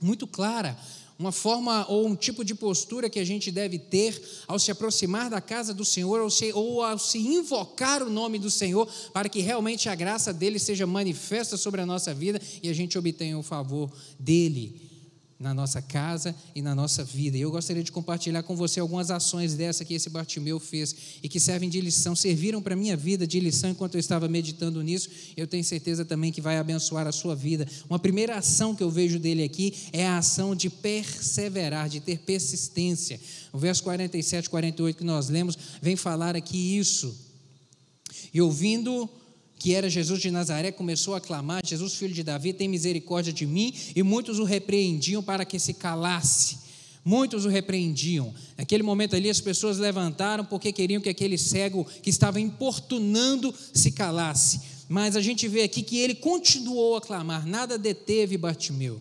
muito 0.00 0.26
clara 0.26 0.76
uma 1.20 1.30
forma 1.30 1.84
ou 1.86 2.06
um 2.06 2.16
tipo 2.16 2.42
de 2.42 2.54
postura 2.54 3.10
que 3.10 3.18
a 3.18 3.24
gente 3.24 3.50
deve 3.50 3.78
ter 3.78 4.18
ao 4.48 4.58
se 4.58 4.70
aproximar 4.70 5.28
da 5.28 5.38
casa 5.38 5.74
do 5.74 5.84
Senhor 5.84 6.18
ou, 6.18 6.30
se, 6.30 6.50
ou 6.54 6.82
ao 6.82 6.98
se 6.98 7.18
invocar 7.18 8.02
o 8.02 8.08
nome 8.08 8.38
do 8.38 8.50
Senhor, 8.50 8.88
para 9.12 9.28
que 9.28 9.40
realmente 9.40 9.90
a 9.90 9.94
graça 9.94 10.32
dele 10.32 10.58
seja 10.58 10.86
manifesta 10.86 11.58
sobre 11.58 11.82
a 11.82 11.86
nossa 11.86 12.14
vida 12.14 12.40
e 12.62 12.70
a 12.70 12.72
gente 12.72 12.96
obtenha 12.96 13.38
o 13.38 13.42
favor 13.42 13.92
dele 14.18 14.89
na 15.40 15.54
nossa 15.54 15.80
casa 15.80 16.36
e 16.54 16.60
na 16.60 16.74
nossa 16.74 17.02
vida. 17.02 17.38
E 17.38 17.40
eu 17.40 17.50
gostaria 17.50 17.82
de 17.82 17.90
compartilhar 17.90 18.42
com 18.42 18.54
você 18.54 18.78
algumas 18.78 19.10
ações 19.10 19.54
dessa 19.54 19.86
que 19.86 19.94
esse 19.94 20.10
Bartimeu 20.10 20.60
fez 20.60 20.94
e 21.22 21.30
que 21.30 21.40
servem 21.40 21.70
de 21.70 21.80
lição, 21.80 22.14
serviram 22.14 22.60
para 22.60 22.74
a 22.74 22.76
minha 22.76 22.94
vida 22.94 23.26
de 23.26 23.40
lição 23.40 23.70
enquanto 23.70 23.94
eu 23.94 23.98
estava 23.98 24.28
meditando 24.28 24.82
nisso. 24.82 25.08
Eu 25.34 25.46
tenho 25.46 25.64
certeza 25.64 26.04
também 26.04 26.30
que 26.30 26.42
vai 26.42 26.58
abençoar 26.58 27.06
a 27.06 27.12
sua 27.12 27.34
vida. 27.34 27.66
Uma 27.88 27.98
primeira 27.98 28.36
ação 28.36 28.76
que 28.76 28.82
eu 28.82 28.90
vejo 28.90 29.18
dele 29.18 29.42
aqui 29.42 29.72
é 29.94 30.06
a 30.06 30.18
ação 30.18 30.54
de 30.54 30.68
perseverar, 30.68 31.88
de 31.88 32.00
ter 32.00 32.18
persistência. 32.18 33.18
O 33.50 33.56
verso 33.56 33.82
47, 33.82 34.50
48 34.50 34.98
que 34.98 35.04
nós 35.04 35.30
lemos 35.30 35.56
vem 35.80 35.96
falar 35.96 36.36
aqui 36.36 36.76
isso. 36.76 37.16
E 38.34 38.42
ouvindo 38.42 39.08
que 39.60 39.74
era 39.74 39.90
Jesus 39.90 40.22
de 40.22 40.30
Nazaré, 40.30 40.72
começou 40.72 41.14
a 41.14 41.20
clamar: 41.20 41.60
Jesus, 41.64 41.94
filho 41.94 42.14
de 42.14 42.22
Davi, 42.22 42.54
tem 42.54 42.66
misericórdia 42.66 43.30
de 43.30 43.46
mim. 43.46 43.74
E 43.94 44.02
muitos 44.02 44.38
o 44.38 44.44
repreendiam 44.44 45.22
para 45.22 45.44
que 45.44 45.58
se 45.58 45.74
calasse. 45.74 46.58
Muitos 47.04 47.44
o 47.44 47.48
repreendiam. 47.48 48.32
Naquele 48.56 48.82
momento 48.82 49.14
ali, 49.14 49.28
as 49.28 49.40
pessoas 49.40 49.76
levantaram 49.76 50.46
porque 50.46 50.72
queriam 50.72 51.02
que 51.02 51.10
aquele 51.10 51.36
cego 51.36 51.86
que 52.02 52.08
estava 52.08 52.40
importunando 52.40 53.54
se 53.74 53.92
calasse. 53.92 54.62
Mas 54.88 55.14
a 55.14 55.20
gente 55.20 55.46
vê 55.46 55.62
aqui 55.62 55.82
que 55.82 55.98
ele 55.98 56.14
continuou 56.14 56.96
a 56.96 57.00
clamar, 57.00 57.46
nada 57.46 57.78
deteve 57.78 58.38
Bartimeu. 58.38 59.00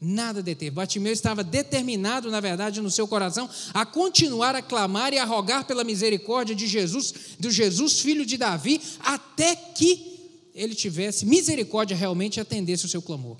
Nada 0.00 0.42
deteve. 0.42 0.70
Bartimeu 0.70 1.12
estava 1.12 1.42
determinado, 1.42 2.30
na 2.30 2.40
verdade, 2.40 2.80
no 2.80 2.90
seu 2.90 3.08
coração, 3.08 3.50
a 3.74 3.84
continuar 3.84 4.54
a 4.54 4.62
clamar 4.62 5.12
e 5.12 5.18
a 5.18 5.24
rogar 5.24 5.64
pela 5.64 5.82
misericórdia 5.82 6.54
de 6.54 6.66
Jesus, 6.66 7.12
do 7.38 7.50
Jesus, 7.50 8.00
filho 8.00 8.24
de 8.24 8.36
Davi, 8.36 8.80
até 9.00 9.56
que 9.56 10.18
ele 10.54 10.74
tivesse 10.74 11.26
misericórdia 11.26 11.96
realmente 11.96 12.36
e 12.36 12.40
atendesse 12.40 12.84
o 12.84 12.88
seu 12.88 13.02
clamor. 13.02 13.36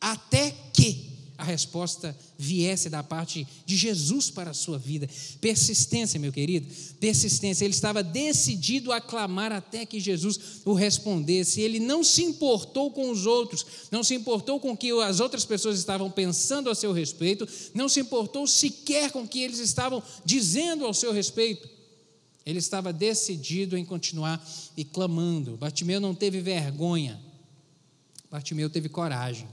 Até 0.00 0.54
que 0.72 1.13
a 1.36 1.42
resposta 1.42 2.16
viesse 2.38 2.88
da 2.88 3.02
parte 3.02 3.46
de 3.66 3.76
Jesus 3.76 4.30
para 4.30 4.50
a 4.50 4.54
sua 4.54 4.78
vida. 4.78 5.08
Persistência, 5.40 6.18
meu 6.18 6.32
querido, 6.32 6.66
persistência. 7.00 7.64
Ele 7.64 7.74
estava 7.74 8.02
decidido 8.02 8.92
a 8.92 9.00
clamar 9.00 9.50
até 9.50 9.84
que 9.84 9.98
Jesus 9.98 10.60
o 10.64 10.72
respondesse. 10.72 11.60
Ele 11.60 11.80
não 11.80 12.04
se 12.04 12.22
importou 12.22 12.90
com 12.90 13.10
os 13.10 13.26
outros, 13.26 13.66
não 13.90 14.04
se 14.04 14.14
importou 14.14 14.60
com 14.60 14.72
o 14.72 14.76
que 14.76 14.92
as 15.02 15.18
outras 15.18 15.44
pessoas 15.44 15.78
estavam 15.78 16.10
pensando 16.10 16.70
a 16.70 16.74
seu 16.74 16.92
respeito, 16.92 17.48
não 17.74 17.88
se 17.88 18.00
importou 18.00 18.46
sequer 18.46 19.10
com 19.10 19.22
o 19.22 19.28
que 19.28 19.40
eles 19.40 19.58
estavam 19.58 20.02
dizendo 20.24 20.86
ao 20.86 20.94
seu 20.94 21.12
respeito. 21.12 21.68
Ele 22.46 22.58
estava 22.58 22.92
decidido 22.92 23.76
em 23.76 23.84
continuar 23.84 24.44
e 24.76 24.84
clamando. 24.84 25.56
Bartimeu 25.56 25.98
não 25.98 26.14
teve 26.14 26.40
vergonha. 26.40 27.20
Bartimeu 28.30 28.68
teve 28.68 28.88
coragem. 28.88 29.48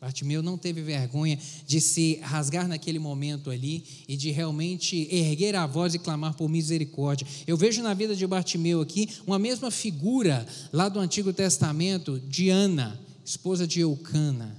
Bartimeu 0.00 0.42
não 0.42 0.56
teve 0.56 0.80
vergonha 0.80 1.36
de 1.66 1.80
se 1.80 2.20
rasgar 2.22 2.68
naquele 2.68 3.00
momento 3.00 3.50
ali 3.50 3.84
e 4.06 4.16
de 4.16 4.30
realmente 4.30 5.08
erguer 5.10 5.56
a 5.56 5.66
voz 5.66 5.92
e 5.92 5.98
clamar 5.98 6.34
por 6.34 6.48
misericórdia. 6.48 7.26
Eu 7.48 7.56
vejo 7.56 7.82
na 7.82 7.94
vida 7.94 8.14
de 8.14 8.24
Bartimeu 8.24 8.80
aqui 8.80 9.08
uma 9.26 9.40
mesma 9.40 9.72
figura 9.72 10.46
lá 10.72 10.88
do 10.88 11.00
Antigo 11.00 11.32
Testamento 11.32 12.20
de 12.20 12.48
Ana, 12.48 12.98
esposa 13.24 13.66
de 13.66 13.80
Eucana. 13.80 14.56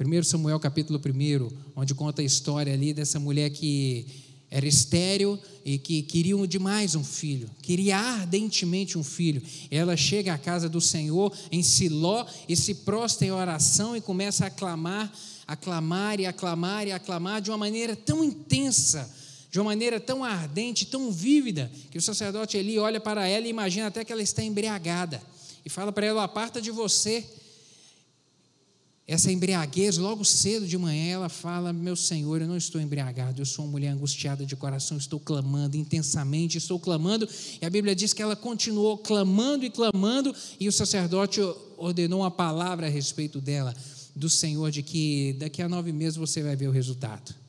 1 0.00 0.22
Samuel 0.22 0.60
capítulo 0.60 1.00
1, 1.04 1.50
onde 1.76 1.94
conta 1.94 2.22
a 2.22 2.24
história 2.24 2.72
ali 2.72 2.94
dessa 2.94 3.18
mulher 3.18 3.50
que 3.50 4.06
era 4.52 4.68
estéril 4.68 5.38
e 5.64 5.78
que 5.78 6.02
queriam 6.02 6.46
demais 6.46 6.94
um 6.94 7.02
filho, 7.02 7.48
queria 7.62 7.96
ardentemente 7.96 8.98
um 8.98 9.02
filho. 9.02 9.42
Ela 9.70 9.96
chega 9.96 10.34
à 10.34 10.36
casa 10.36 10.68
do 10.68 10.78
Senhor 10.78 11.34
em 11.50 11.62
Siló 11.62 12.26
e 12.46 12.54
se 12.54 12.74
prostra 12.74 13.26
em 13.26 13.30
oração 13.30 13.96
e 13.96 14.00
começa 14.02 14.44
a 14.44 14.48
aclamar, 14.48 15.10
aclamar 15.46 16.20
e 16.20 16.26
aclamar 16.26 16.86
e 16.86 16.92
aclamar 16.92 17.40
de 17.40 17.50
uma 17.50 17.56
maneira 17.56 17.96
tão 17.96 18.22
intensa, 18.22 19.10
de 19.50 19.58
uma 19.58 19.70
maneira 19.70 19.98
tão 19.98 20.22
ardente, 20.22 20.84
tão 20.84 21.10
vívida, 21.10 21.72
que 21.90 21.96
o 21.96 22.02
sacerdote 22.02 22.58
ali 22.58 22.78
olha 22.78 23.00
para 23.00 23.26
ela 23.26 23.46
e 23.46 23.50
imagina 23.50 23.86
até 23.86 24.04
que 24.04 24.12
ela 24.12 24.22
está 24.22 24.42
embriagada 24.42 25.22
e 25.64 25.70
fala 25.70 25.90
para 25.90 26.04
ela: 26.04 26.24
aparta 26.24 26.60
de 26.60 26.70
você 26.70 27.24
essa 29.06 29.32
embriaguez, 29.32 29.98
logo 29.98 30.24
cedo 30.24 30.66
de 30.66 30.78
manhã, 30.78 31.14
ela 31.14 31.28
fala: 31.28 31.72
Meu 31.72 31.96
Senhor, 31.96 32.40
eu 32.40 32.46
não 32.46 32.56
estou 32.56 32.80
embriagado, 32.80 33.40
eu 33.40 33.46
sou 33.46 33.64
uma 33.64 33.72
mulher 33.72 33.88
angustiada 33.88 34.46
de 34.46 34.54
coração, 34.54 34.96
estou 34.96 35.18
clamando 35.18 35.76
intensamente, 35.76 36.58
estou 36.58 36.78
clamando. 36.78 37.28
E 37.60 37.66
a 37.66 37.70
Bíblia 37.70 37.96
diz 37.96 38.12
que 38.12 38.22
ela 38.22 38.36
continuou 38.36 38.96
clamando 38.96 39.64
e 39.64 39.70
clamando, 39.70 40.34
e 40.58 40.68
o 40.68 40.72
sacerdote 40.72 41.40
ordenou 41.76 42.20
uma 42.20 42.30
palavra 42.30 42.86
a 42.86 42.90
respeito 42.90 43.40
dela, 43.40 43.74
do 44.14 44.30
Senhor, 44.30 44.70
de 44.70 44.82
que 44.82 45.34
daqui 45.38 45.62
a 45.62 45.68
nove 45.68 45.92
meses 45.92 46.16
você 46.16 46.42
vai 46.42 46.54
ver 46.54 46.68
o 46.68 46.72
resultado. 46.72 47.41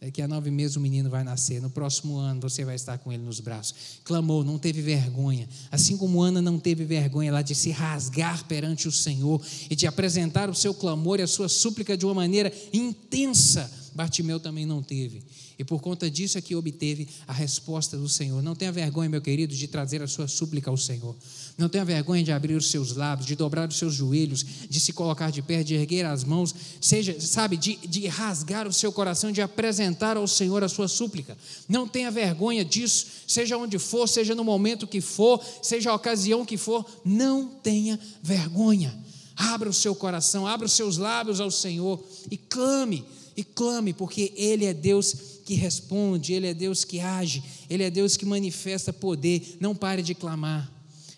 Daqui 0.00 0.20
a 0.20 0.28
nove 0.28 0.50
meses 0.50 0.76
o 0.76 0.80
menino 0.80 1.08
vai 1.08 1.24
nascer. 1.24 1.60
No 1.60 1.70
próximo 1.70 2.18
ano 2.18 2.42
você 2.42 2.64
vai 2.64 2.74
estar 2.74 2.98
com 2.98 3.10
ele 3.10 3.22
nos 3.22 3.40
braços. 3.40 4.00
Clamou, 4.04 4.44
não 4.44 4.58
teve 4.58 4.82
vergonha. 4.82 5.48
Assim 5.70 5.96
como 5.96 6.22
Ana 6.22 6.42
não 6.42 6.58
teve 6.58 6.84
vergonha 6.84 7.32
lá 7.32 7.40
de 7.40 7.54
se 7.54 7.70
rasgar 7.70 8.44
perante 8.44 8.86
o 8.86 8.92
Senhor 8.92 9.40
e 9.70 9.74
de 9.74 9.86
apresentar 9.86 10.50
o 10.50 10.54
seu 10.54 10.74
clamor 10.74 11.18
e 11.18 11.22
a 11.22 11.26
sua 11.26 11.48
súplica 11.48 11.96
de 11.96 12.04
uma 12.04 12.14
maneira 12.14 12.52
intensa, 12.72 13.70
Bartimeu 13.96 14.38
também 14.38 14.66
não 14.66 14.82
teve. 14.82 15.22
E 15.58 15.64
por 15.64 15.80
conta 15.80 16.10
disso 16.10 16.36
é 16.36 16.40
que 16.42 16.54
obteve 16.54 17.08
a 17.26 17.32
resposta 17.32 17.96
do 17.96 18.08
Senhor. 18.08 18.42
Não 18.42 18.54
tenha 18.54 18.70
vergonha, 18.70 19.08
meu 19.08 19.22
querido, 19.22 19.54
de 19.54 19.66
trazer 19.66 20.02
a 20.02 20.06
sua 20.06 20.28
súplica 20.28 20.70
ao 20.70 20.76
Senhor. 20.76 21.16
Não 21.56 21.66
tenha 21.66 21.82
vergonha 21.82 22.22
de 22.22 22.30
abrir 22.30 22.54
os 22.54 22.70
seus 22.70 22.94
lábios, 22.94 23.26
de 23.26 23.34
dobrar 23.34 23.66
os 23.66 23.78
seus 23.78 23.94
joelhos, 23.94 24.44
de 24.68 24.78
se 24.78 24.92
colocar 24.92 25.32
de 25.32 25.40
pé, 25.40 25.62
de 25.62 25.74
erguer 25.74 26.04
as 26.04 26.24
mãos, 26.24 26.54
seja, 26.78 27.18
sabe, 27.18 27.56
de, 27.56 27.76
de 27.76 28.06
rasgar 28.06 28.68
o 28.68 28.72
seu 28.72 28.92
coração, 28.92 29.32
de 29.32 29.40
apresentar 29.40 30.18
ao 30.18 30.28
Senhor 30.28 30.62
a 30.62 30.68
sua 30.68 30.88
súplica. 30.88 31.36
Não 31.66 31.88
tenha 31.88 32.10
vergonha 32.10 32.62
disso, 32.62 33.06
seja 33.26 33.56
onde 33.56 33.78
for, 33.78 34.06
seja 34.06 34.34
no 34.34 34.44
momento 34.44 34.86
que 34.86 35.00
for, 35.00 35.42
seja 35.62 35.90
a 35.90 35.94
ocasião 35.94 36.44
que 36.44 36.58
for, 36.58 36.84
não 37.02 37.48
tenha 37.48 37.98
vergonha. 38.22 38.94
Abra 39.34 39.68
o 39.68 39.72
seu 39.72 39.94
coração, 39.94 40.46
abra 40.46 40.66
os 40.66 40.72
seus 40.72 40.98
lábios 40.98 41.40
ao 41.40 41.50
Senhor 41.50 42.02
e 42.30 42.36
clame, 42.36 43.04
e 43.36 43.44
clame, 43.44 43.92
porque 43.92 44.32
Ele 44.36 44.64
é 44.64 44.72
Deus 44.72 45.14
que 45.44 45.54
responde, 45.54 46.32
Ele 46.32 46.46
é 46.46 46.54
Deus 46.54 46.84
que 46.84 47.00
age, 47.00 47.42
Ele 47.68 47.82
é 47.82 47.90
Deus 47.90 48.16
que 48.16 48.24
manifesta 48.24 48.92
poder. 48.92 49.56
Não 49.60 49.74
pare 49.74 50.02
de 50.02 50.14
clamar. 50.14 50.72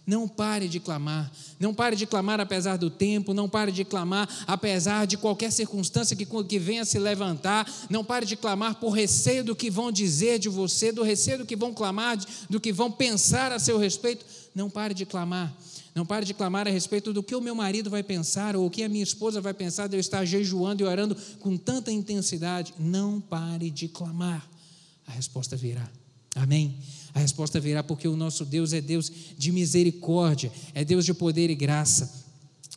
Não 0.09 0.27
pare 0.27 0.69
de 0.69 0.81
clamar. 0.81 1.31
Não 1.61 1.75
pare 1.75 1.95
de 1.95 2.07
clamar 2.07 2.41
apesar 2.41 2.79
do 2.79 2.89
tempo. 2.89 3.35
Não 3.35 3.47
pare 3.47 3.71
de 3.71 3.85
clamar 3.85 4.27
apesar 4.47 5.07
de 5.07 5.19
qualquer 5.19 5.53
circunstância 5.53 6.17
que, 6.17 6.25
que 6.25 6.59
venha 6.59 6.87
se 6.87 6.99
levantar. 6.99 7.71
Não 7.91 8.03
pare 8.03 8.25
de 8.25 8.35
clamar 8.35 8.77
por 8.77 8.89
receio 8.89 9.45
do 9.45 9.55
que 9.55 9.71
vão 9.71 9.93
dizer 9.93 10.39
de 10.39 10.49
você, 10.49 10.91
do 10.91 11.03
receio 11.03 11.39
do 11.39 11.45
que 11.45 11.55
vão 11.55 11.75
clamar, 11.75 12.19
do 12.49 12.59
que 12.59 12.73
vão 12.73 12.91
pensar 12.91 13.53
a 13.53 13.59
seu 13.59 13.77
respeito. 13.77 14.25
Não 14.55 14.71
pare 14.71 14.95
de 14.95 15.05
clamar. 15.05 15.55
Não 15.95 16.07
pare 16.07 16.25
de 16.25 16.35
clamar 16.35 16.67
a 16.67 16.71
respeito 16.71 17.13
do 17.13 17.23
que 17.23 17.35
o 17.35 17.41
meu 17.41 17.55
marido 17.55 17.91
vai 17.91 18.03
pensar 18.03 18.55
ou 18.55 18.67
o 18.67 18.71
que 18.71 18.83
a 18.83 18.89
minha 18.89 19.03
esposa 19.03 19.41
vai 19.41 19.55
pensar 19.55 19.87
de 19.89 19.97
eu 19.97 20.01
estar 20.01 20.25
jejuando 20.25 20.83
e 20.83 20.87
orando 20.87 21.17
com 21.41 21.57
tanta 21.57 21.91
intensidade. 21.91 22.75
Não 22.79 23.21
pare 23.21 23.71
de 23.71 23.89
clamar. 23.89 24.49
A 25.07 25.13
resposta 25.13 25.57
virá. 25.57 25.89
Amém? 26.35 26.77
A 27.15 27.19
resposta 27.19 27.59
virá 27.59 27.83
porque 27.83 28.07
o 28.07 28.17
nosso 28.17 28.45
Deus 28.45 28.73
é 28.73 28.81
Deus 28.81 29.11
de 29.37 29.51
misericórdia, 29.51 30.53
é 30.75 30.85
Deus 30.85 31.05
de 31.05 31.15
poder 31.15 31.51
e 31.51 31.55
graça. 31.55 32.27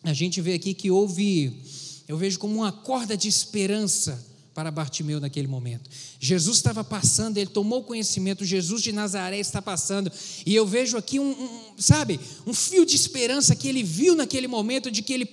A 0.03 0.13
gente 0.13 0.41
vê 0.41 0.53
aqui 0.53 0.73
que 0.73 0.89
houve, 0.89 1.61
eu 2.07 2.17
vejo 2.17 2.39
como 2.39 2.55
uma 2.55 2.71
corda 2.71 3.15
de 3.15 3.27
esperança 3.27 4.30
para 4.61 4.69
Bartimeu 4.69 5.19
naquele 5.19 5.47
momento. 5.47 5.89
Jesus 6.19 6.57
estava 6.57 6.83
passando, 6.83 7.37
ele 7.37 7.49
tomou 7.49 7.83
conhecimento, 7.83 8.45
Jesus 8.45 8.83
de 8.83 8.91
Nazaré 8.91 9.39
está 9.39 9.59
passando, 9.59 10.11
e 10.45 10.53
eu 10.53 10.67
vejo 10.67 10.97
aqui 10.97 11.19
um, 11.19 11.31
um, 11.31 11.73
sabe, 11.79 12.19
um 12.45 12.53
fio 12.53 12.85
de 12.85 12.95
esperança 12.95 13.55
que 13.55 13.67
ele 13.67 13.81
viu 13.81 14.15
naquele 14.15 14.47
momento 14.47 14.91
de 14.91 15.01
que 15.01 15.13
ele 15.13 15.25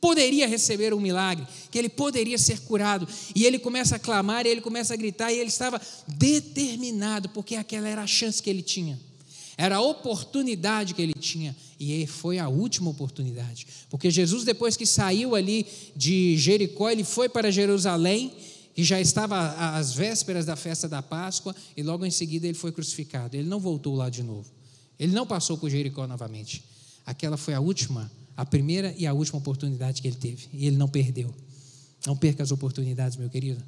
poderia 0.00 0.46
receber 0.46 0.94
um 0.94 1.00
milagre, 1.00 1.44
que 1.72 1.78
ele 1.78 1.88
poderia 1.88 2.38
ser 2.38 2.60
curado. 2.60 3.08
E 3.34 3.44
ele 3.44 3.58
começa 3.58 3.96
a 3.96 3.98
clamar, 3.98 4.46
e 4.46 4.48
ele 4.48 4.60
começa 4.60 4.94
a 4.94 4.96
gritar, 4.96 5.32
e 5.32 5.38
ele 5.38 5.48
estava 5.48 5.80
determinado, 6.06 7.30
porque 7.30 7.56
aquela 7.56 7.88
era 7.88 8.02
a 8.02 8.06
chance 8.06 8.40
que 8.40 8.48
ele 8.48 8.62
tinha. 8.62 8.96
Era 9.56 9.78
a 9.78 9.80
oportunidade 9.80 10.94
que 10.94 11.02
ele 11.02 11.14
tinha 11.14 11.54
e 11.80 12.06
foi 12.06 12.38
a 12.38 12.48
última 12.48 12.90
oportunidade, 12.90 13.66
porque 13.90 14.08
Jesus 14.08 14.44
depois 14.44 14.76
que 14.76 14.86
saiu 14.86 15.34
ali 15.34 15.66
de 15.96 16.36
Jericó, 16.36 16.88
ele 16.88 17.02
foi 17.02 17.28
para 17.28 17.50
Jerusalém 17.50 18.32
e 18.78 18.84
já 18.84 19.00
estava 19.00 19.76
às 19.76 19.92
vésperas 19.92 20.46
da 20.46 20.54
festa 20.54 20.88
da 20.88 21.02
Páscoa 21.02 21.52
e 21.76 21.82
logo 21.82 22.06
em 22.06 22.12
seguida 22.12 22.46
ele 22.46 22.56
foi 22.56 22.70
crucificado. 22.70 23.36
Ele 23.36 23.48
não 23.48 23.58
voltou 23.58 23.96
lá 23.96 24.08
de 24.08 24.22
novo. 24.22 24.48
Ele 24.96 25.12
não 25.12 25.26
passou 25.26 25.58
por 25.58 25.68
Jericó 25.68 26.06
novamente. 26.06 26.62
Aquela 27.04 27.36
foi 27.36 27.54
a 27.54 27.60
última, 27.60 28.08
a 28.36 28.46
primeira 28.46 28.94
e 28.96 29.04
a 29.04 29.12
última 29.12 29.40
oportunidade 29.40 30.00
que 30.00 30.06
ele 30.06 30.16
teve 30.16 30.46
e 30.52 30.64
ele 30.68 30.76
não 30.76 30.86
perdeu. 30.86 31.34
Não 32.06 32.16
perca 32.16 32.40
as 32.44 32.52
oportunidades, 32.52 33.16
meu 33.16 33.28
querido. 33.28 33.60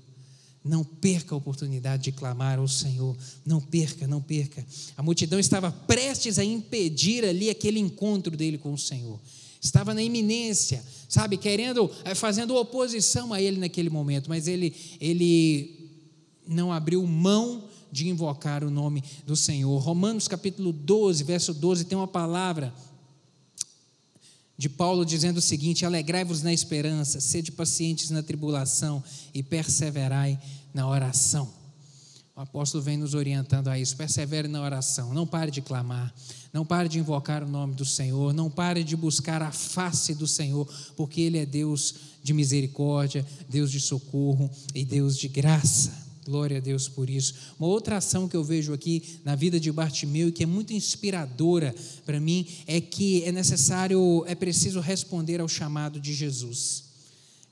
Não 0.64 0.85
perca 0.85 1.35
a 1.35 1.38
oportunidade 1.38 2.05
de 2.05 2.12
clamar 2.12 2.61
ao 2.61 2.69
Senhor. 2.69 3.17
Não 3.45 3.61
perca, 3.61 4.07
não 4.07 4.23
perca. 4.23 4.64
A 4.97 5.02
multidão 5.02 5.40
estava 5.40 5.73
prestes 5.73 6.38
a 6.38 6.45
impedir 6.45 7.25
ali 7.25 7.50
aquele 7.50 7.81
encontro 7.81 8.37
dele 8.37 8.59
com 8.59 8.73
o 8.73 8.79
Senhor. 8.79 9.19
Estava 9.61 9.93
na 9.93 10.02
iminência, 10.02 10.83
sabe, 11.09 11.37
querendo, 11.37 11.90
eh, 12.05 12.14
fazendo 12.14 12.57
oposição 12.57 13.33
a 13.33 13.43
ele 13.43 13.59
naquele 13.59 13.90
momento, 13.90 14.29
mas 14.29 14.49
ele, 14.49 14.75
ele 15.00 15.90
não 16.49 16.73
abriu 16.73 17.07
mão 17.07 17.64
de 17.93 18.09
invocar 18.09 18.64
o 18.64 18.71
nome 18.71 19.05
do 19.26 19.37
Senhor. 19.37 19.76
Romanos 19.79 20.26
capítulo 20.26 20.73
12, 20.73 21.25
verso 21.25 21.52
12, 21.52 21.85
tem 21.85 21.99
uma 21.99 22.09
palavra 22.09 22.73
de 24.57 24.69
Paulo 24.69 25.05
dizendo 25.05 25.38
o 25.38 25.43
seguinte: 25.43 25.85
Alegrai-vos 25.85 26.43
na 26.43 26.52
esperança, 26.52 27.21
sede 27.21 27.50
pacientes 27.52 28.11
na 28.11 28.23
tribulação 28.23 29.02
e 29.35 29.43
perseverai 29.43 30.38
na 30.73 30.88
oração. 30.88 31.50
O 32.37 32.40
apóstolo 32.40 32.83
vem 32.83 32.97
nos 32.97 33.14
orientando 33.14 33.69
a 33.69 33.79
isso. 33.79 33.97
Persevere 33.97 34.49
na 34.49 34.62
oração, 34.62 35.12
não 35.12 35.26
pare 35.26 35.50
de 35.50 35.61
clamar, 35.61 36.14
não 36.52 36.64
pare 36.64 36.88
de 36.88 36.99
invocar 36.99 37.42
o 37.45 37.49
nome 37.49 37.75
do 37.75 37.85
Senhor, 37.85 38.33
não 38.33 38.50
pare 38.50 38.83
de 38.83 38.97
buscar 38.97 39.40
a 39.42 39.52
face 39.52 40.14
do 40.14 40.26
Senhor, 40.26 40.69
porque 40.97 41.21
Ele 41.21 41.38
é 41.38 41.47
Deus 41.47 41.95
de 42.23 42.33
misericórdia, 42.33 43.25
Deus 43.49 43.71
de 43.71 43.80
socorro 43.80 44.50
e 44.75 44.85
Deus 44.85 45.16
de 45.16 45.28
graça. 45.28 46.11
Glória 46.25 46.59
a 46.59 46.61
Deus 46.61 46.87
por 46.87 47.09
isso. 47.09 47.35
Uma 47.59 47.69
outra 47.69 47.97
ação 47.97 48.28
que 48.28 48.37
eu 48.37 48.45
vejo 48.45 48.73
aqui 48.73 49.21
na 49.25 49.35
vida 49.35 49.59
de 49.59 49.73
Bartimeu 49.73 50.28
e 50.28 50.33
que 50.33 50.42
é 50.42 50.47
muito 50.47 50.73
inspiradora 50.73 51.75
para 52.04 52.21
mim 52.21 52.47
é 52.66 52.80
que 52.80 53.25
é 53.25 53.33
necessário, 53.33 54.25
é 54.26 54.35
preciso 54.35 54.80
responder 54.80 55.40
ao 55.40 55.49
chamado 55.49 55.99
de 55.99 56.12
Jesus. 56.12 56.89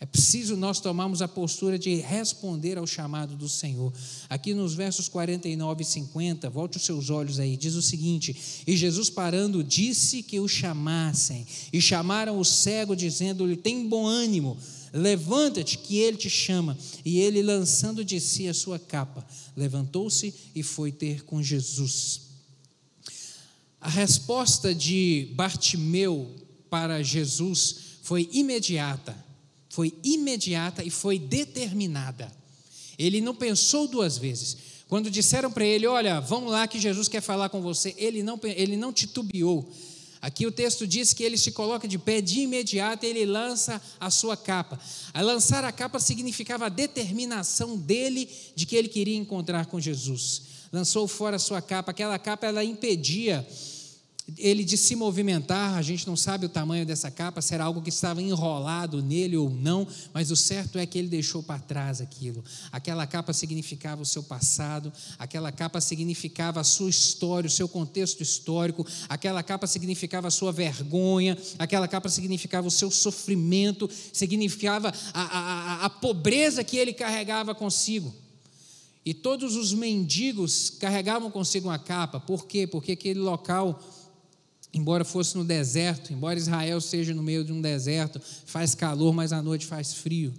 É 0.00 0.06
preciso 0.06 0.56
nós 0.56 0.80
tomarmos 0.80 1.20
a 1.20 1.26
postura 1.26 1.78
de 1.78 1.96
responder 1.96 2.78
ao 2.78 2.86
chamado 2.86 3.36
do 3.36 3.48
Senhor. 3.48 3.92
Aqui 4.28 4.54
nos 4.54 4.74
versos 4.74 5.08
49 5.08 5.82
e 5.82 5.84
50, 5.84 6.48
volte 6.48 6.76
os 6.76 6.84
seus 6.84 7.10
olhos 7.10 7.40
aí, 7.40 7.56
diz 7.56 7.74
o 7.74 7.82
seguinte: 7.82 8.64
E 8.66 8.76
Jesus 8.76 9.10
parando, 9.10 9.64
disse 9.64 10.22
que 10.22 10.38
o 10.38 10.46
chamassem, 10.46 11.46
e 11.72 11.80
chamaram 11.80 12.38
o 12.38 12.44
cego, 12.44 12.94
dizendo-lhe: 12.94 13.56
Tem 13.56 13.88
bom 13.88 14.06
ânimo 14.06 14.56
Levanta-te, 14.92 15.78
que 15.78 15.98
ele 15.98 16.16
te 16.16 16.30
chama. 16.30 16.76
E 17.04 17.18
ele, 17.18 17.42
lançando 17.42 18.04
de 18.04 18.20
si 18.20 18.48
a 18.48 18.54
sua 18.54 18.78
capa, 18.78 19.26
levantou-se 19.56 20.34
e 20.54 20.62
foi 20.62 20.92
ter 20.92 21.24
com 21.24 21.42
Jesus. 21.42 22.22
A 23.80 23.88
resposta 23.88 24.74
de 24.74 25.30
Bartimeu 25.34 26.34
para 26.68 27.02
Jesus 27.02 27.76
foi 28.02 28.28
imediata, 28.32 29.16
foi 29.68 29.94
imediata 30.02 30.82
e 30.82 30.90
foi 30.90 31.18
determinada. 31.18 32.32
Ele 32.98 33.20
não 33.20 33.34
pensou 33.34 33.86
duas 33.86 34.18
vezes. 34.18 34.56
Quando 34.88 35.10
disseram 35.10 35.50
para 35.50 35.64
ele: 35.64 35.86
Olha, 35.86 36.20
vamos 36.20 36.50
lá 36.50 36.66
que 36.66 36.80
Jesus 36.80 37.08
quer 37.08 37.20
falar 37.20 37.48
com 37.48 37.60
você, 37.60 37.94
ele 37.98 38.22
não, 38.22 38.40
ele 38.44 38.76
não 38.76 38.92
titubeou 38.92 39.70
Aqui 40.20 40.46
o 40.46 40.52
texto 40.52 40.86
diz 40.86 41.12
que 41.12 41.22
ele 41.22 41.38
se 41.38 41.52
coloca 41.52 41.86
de 41.86 41.96
pé 41.96 42.20
de 42.20 42.40
imediato 42.40 43.06
e 43.06 43.08
ele 43.08 43.24
lança 43.24 43.80
a 44.00 44.10
sua 44.10 44.36
capa. 44.36 44.78
A 45.14 45.22
lançar 45.22 45.64
a 45.64 45.70
capa 45.70 46.00
significava 46.00 46.66
a 46.66 46.68
determinação 46.68 47.76
dele 47.76 48.28
de 48.54 48.66
que 48.66 48.74
ele 48.74 48.88
queria 48.88 49.16
encontrar 49.16 49.66
com 49.66 49.78
Jesus. 49.78 50.42
Lançou 50.72 51.06
fora 51.06 51.36
a 51.36 51.38
sua 51.38 51.62
capa, 51.62 51.92
aquela 51.92 52.18
capa 52.18 52.46
ela 52.46 52.64
impedia 52.64 53.46
ele 54.36 54.64
de 54.64 54.76
se 54.76 54.94
movimentar, 54.94 55.74
a 55.74 55.82
gente 55.82 56.06
não 56.06 56.16
sabe 56.16 56.44
o 56.44 56.48
tamanho 56.48 56.84
dessa 56.84 57.10
capa, 57.10 57.40
se 57.40 57.54
era 57.54 57.64
algo 57.64 57.80
que 57.80 57.88
estava 57.88 58.20
enrolado 58.20 59.02
nele 59.02 59.36
ou 59.36 59.48
não, 59.48 59.86
mas 60.12 60.30
o 60.30 60.36
certo 60.36 60.78
é 60.78 60.84
que 60.84 60.98
ele 60.98 61.08
deixou 61.08 61.42
para 61.42 61.58
trás 61.58 62.00
aquilo. 62.00 62.44
Aquela 62.70 63.06
capa 63.06 63.32
significava 63.32 64.02
o 64.02 64.06
seu 64.06 64.22
passado, 64.22 64.92
aquela 65.18 65.50
capa 65.50 65.80
significava 65.80 66.60
a 66.60 66.64
sua 66.64 66.90
história, 66.90 67.48
o 67.48 67.50
seu 67.50 67.68
contexto 67.68 68.22
histórico, 68.22 68.86
aquela 69.08 69.42
capa 69.42 69.66
significava 69.66 70.28
a 70.28 70.30
sua 70.30 70.52
vergonha, 70.52 71.36
aquela 71.58 71.88
capa 71.88 72.08
significava 72.08 72.68
o 72.68 72.70
seu 72.70 72.90
sofrimento, 72.90 73.88
significava 74.12 74.92
a, 75.14 75.22
a, 75.22 75.84
a 75.86 75.90
pobreza 75.90 76.62
que 76.62 76.76
ele 76.76 76.92
carregava 76.92 77.54
consigo. 77.54 78.14
E 79.04 79.14
todos 79.14 79.56
os 79.56 79.72
mendigos 79.72 80.68
carregavam 80.68 81.30
consigo 81.30 81.68
uma 81.68 81.78
capa, 81.78 82.20
por 82.20 82.46
quê? 82.46 82.66
Porque 82.66 82.92
aquele 82.92 83.20
local 83.20 83.80
Embora 84.72 85.04
fosse 85.04 85.36
no 85.36 85.44
deserto, 85.44 86.12
embora 86.12 86.38
Israel 86.38 86.80
seja 86.80 87.14
no 87.14 87.22
meio 87.22 87.42
de 87.42 87.52
um 87.52 87.60
deserto, 87.60 88.20
faz 88.44 88.74
calor, 88.74 89.14
mas 89.14 89.32
à 89.32 89.42
noite 89.42 89.66
faz 89.66 89.94
frio. 89.94 90.34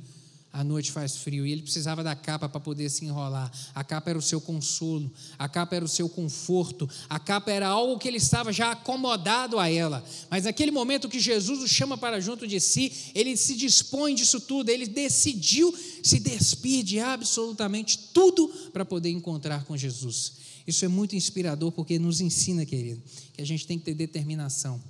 À 0.51 0.63
noite 0.63 0.91
faz 0.91 1.17
frio. 1.17 1.45
E 1.45 1.51
ele 1.51 1.61
precisava 1.61 2.03
da 2.03 2.15
capa 2.15 2.49
para 2.49 2.59
poder 2.59 2.89
se 2.89 3.05
enrolar. 3.05 3.51
A 3.73 3.83
capa 3.83 4.09
era 4.09 4.17
o 4.17 4.21
seu 4.21 4.41
consolo, 4.41 5.11
a 5.37 5.47
capa 5.47 5.75
era 5.75 5.85
o 5.85 5.87
seu 5.87 6.09
conforto, 6.09 6.89
a 7.07 7.19
capa 7.19 7.51
era 7.51 7.67
algo 7.67 7.99
que 7.99 8.07
ele 8.07 8.17
estava 8.17 8.51
já 8.51 8.71
acomodado 8.71 9.59
a 9.59 9.69
ela. 9.69 10.03
Mas 10.29 10.45
naquele 10.45 10.71
momento 10.71 11.07
que 11.07 11.19
Jesus 11.19 11.61
o 11.61 11.67
chama 11.67 11.97
para 11.97 12.19
junto 12.19 12.47
de 12.47 12.59
si, 12.59 13.11
ele 13.13 13.37
se 13.37 13.55
dispõe 13.55 14.15
disso 14.15 14.39
tudo, 14.39 14.69
ele 14.69 14.87
decidiu 14.87 15.73
se 16.03 16.19
despir 16.19 16.83
de 16.83 16.99
absolutamente 16.99 17.97
tudo 18.11 18.47
para 18.73 18.83
poder 18.83 19.09
encontrar 19.09 19.65
com 19.65 19.77
Jesus. 19.77 20.33
Isso 20.69 20.85
é 20.85 20.87
muito 20.87 21.15
inspirador 21.15 21.71
porque 21.71 21.97
nos 21.97 22.21
ensina, 22.21 22.65
querido, 22.65 23.01
que 23.33 23.41
a 23.41 23.45
gente 23.45 23.65
tem 23.65 23.79
que 23.79 23.85
ter 23.85 23.95
determinação. 23.95 24.81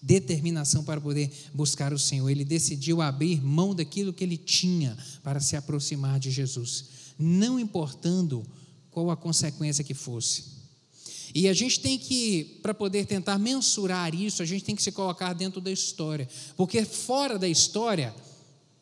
Determinação 0.00 0.82
para 0.82 1.00
poder 1.00 1.30
buscar 1.52 1.92
o 1.92 1.98
Senhor. 1.98 2.28
Ele 2.30 2.44
decidiu 2.44 3.02
abrir 3.02 3.42
mão 3.42 3.74
daquilo 3.74 4.12
que 4.12 4.24
ele 4.24 4.38
tinha 4.38 4.96
para 5.22 5.38
se 5.38 5.54
aproximar 5.54 6.18
de 6.18 6.30
Jesus, 6.30 6.86
não 7.18 7.60
importando 7.60 8.44
qual 8.90 9.10
a 9.10 9.16
consequência 9.16 9.84
que 9.84 9.92
fosse. 9.94 10.56
E 11.34 11.48
a 11.48 11.52
gente 11.52 11.80
tem 11.80 11.98
que, 11.98 12.58
para 12.62 12.72
poder 12.72 13.04
tentar 13.04 13.38
mensurar 13.38 14.14
isso, 14.14 14.42
a 14.42 14.46
gente 14.46 14.64
tem 14.64 14.74
que 14.74 14.82
se 14.82 14.90
colocar 14.90 15.34
dentro 15.34 15.60
da 15.60 15.70
história. 15.70 16.26
Porque 16.56 16.82
fora 16.82 17.38
da 17.38 17.46
história, 17.46 18.14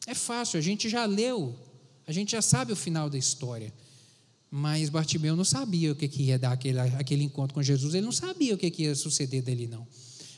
é 0.07 0.15
fácil, 0.15 0.59
a 0.59 0.63
gente 0.63 0.89
já 0.89 1.05
leu, 1.07 1.59
a 2.07 2.13
gente 2.13 2.33
já 2.33 2.43
sabe 2.43 2.73
o 2.73 2.77
final 2.77 3.11
da 3.11 3.19
história. 3.19 3.73
Mas 4.57 4.89
Bartimeu 4.89 5.35
não 5.35 5.45
sabia 5.45 5.91
o 5.91 5.97
que, 5.97 6.07
que 6.07 6.23
ia 6.23 6.39
dar 6.39 6.53
aquele, 6.53 6.79
aquele 6.79 7.25
encontro 7.25 7.53
com 7.53 7.61
Jesus, 7.61 7.93
ele 7.93 8.05
não 8.05 8.13
sabia 8.13 8.55
o 8.55 8.57
que, 8.57 8.71
que 8.71 8.85
ia 8.85 8.95
suceder 8.95 9.43
dele, 9.43 9.67
não. 9.67 9.85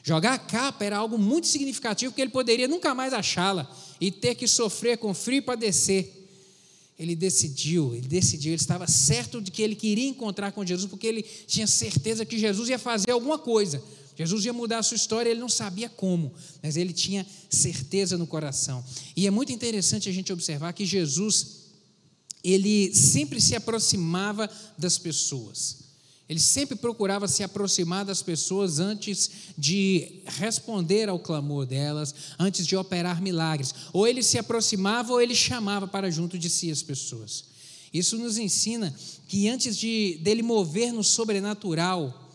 Jogar 0.03 0.33
a 0.33 0.39
capa 0.39 0.87
era 0.87 0.97
algo 0.97 1.19
muito 1.19 1.47
significativo, 1.47 2.13
porque 2.13 2.23
ele 2.23 2.31
poderia 2.31 2.67
nunca 2.67 2.95
mais 2.95 3.13
achá-la 3.13 3.71
e 4.01 4.11
ter 4.11 4.35
que 4.35 4.49
sofrer 4.49 4.97
com 4.97 5.13
frio 5.13 5.43
para 5.43 5.57
descer. 5.57 6.27
Ele 6.99 7.15
decidiu, 7.15 7.95
ele 7.95 8.09
decidiu, 8.09 8.53
ele 8.53 8.61
estava 8.63 8.87
certo 8.87 9.39
de 9.39 9.51
que 9.51 9.61
ele 9.61 9.75
queria 9.75 10.09
encontrar 10.09 10.51
com 10.51 10.65
Jesus, 10.65 10.89
porque 10.89 11.07
ele 11.07 11.23
tinha 11.23 11.67
certeza 11.67 12.25
que 12.25 12.39
Jesus 12.39 12.71
ia 12.71 12.79
fazer 12.79 13.11
alguma 13.11 13.39
coisa. 13.39 13.83
Jesus 14.17 14.47
ia 14.47 14.53
mudar 14.55 14.79
a 14.79 14.83
sua 14.83 14.95
história, 14.95 15.29
ele 15.29 15.41
não 15.41 15.51
sabia 15.51 15.91
como, 15.91 16.33
mas 16.63 16.79
ele 16.79 16.95
tinha 16.95 17.27
certeza 17.51 18.17
no 18.17 18.27
coração. 18.27 18.83
E 19.15 19.27
é 19.27 19.31
muito 19.31 19.53
interessante 19.53 20.09
a 20.09 20.13
gente 20.13 20.33
observar 20.33 20.73
que 20.73 20.87
Jesus 20.87 21.66
ele 22.53 22.95
sempre 22.95 23.41
se 23.41 23.57
aproximava 23.57 24.49
das 24.79 24.99
pessoas. 24.99 25.87
Ele 26.29 26.41
sempre 26.41 26.77
procurava 26.77 27.29
se 27.29 27.43
aproximar 27.43 28.05
das 28.05 28.23
pessoas 28.23 28.81
antes 28.81 29.31
de 29.57 30.23
responder 30.27 31.09
ao 31.09 31.19
clamor 31.19 31.67
delas, 31.67 32.15
antes 32.39 32.67
de 32.67 32.77
operar 32.77 33.23
milagres. 33.23 33.75
Ou 33.93 34.07
ele 34.07 34.23
se 34.23 34.39
aproximava 34.39 35.13
ou 35.13 35.21
ele 35.21 35.35
chamava 35.35 35.87
para 35.87 36.11
junto 36.11 36.39
de 36.39 36.51
si 36.51 36.71
as 36.71 36.83
pessoas. 36.83 37.45
Isso 37.93 38.19
nos 38.19 38.39
ensina 38.39 38.95
que 39.29 39.49
antes 39.49 39.77
de 39.77 40.19
dele 40.21 40.43
mover 40.43 40.93
no 40.93 41.05
sobrenatural, 41.05 42.29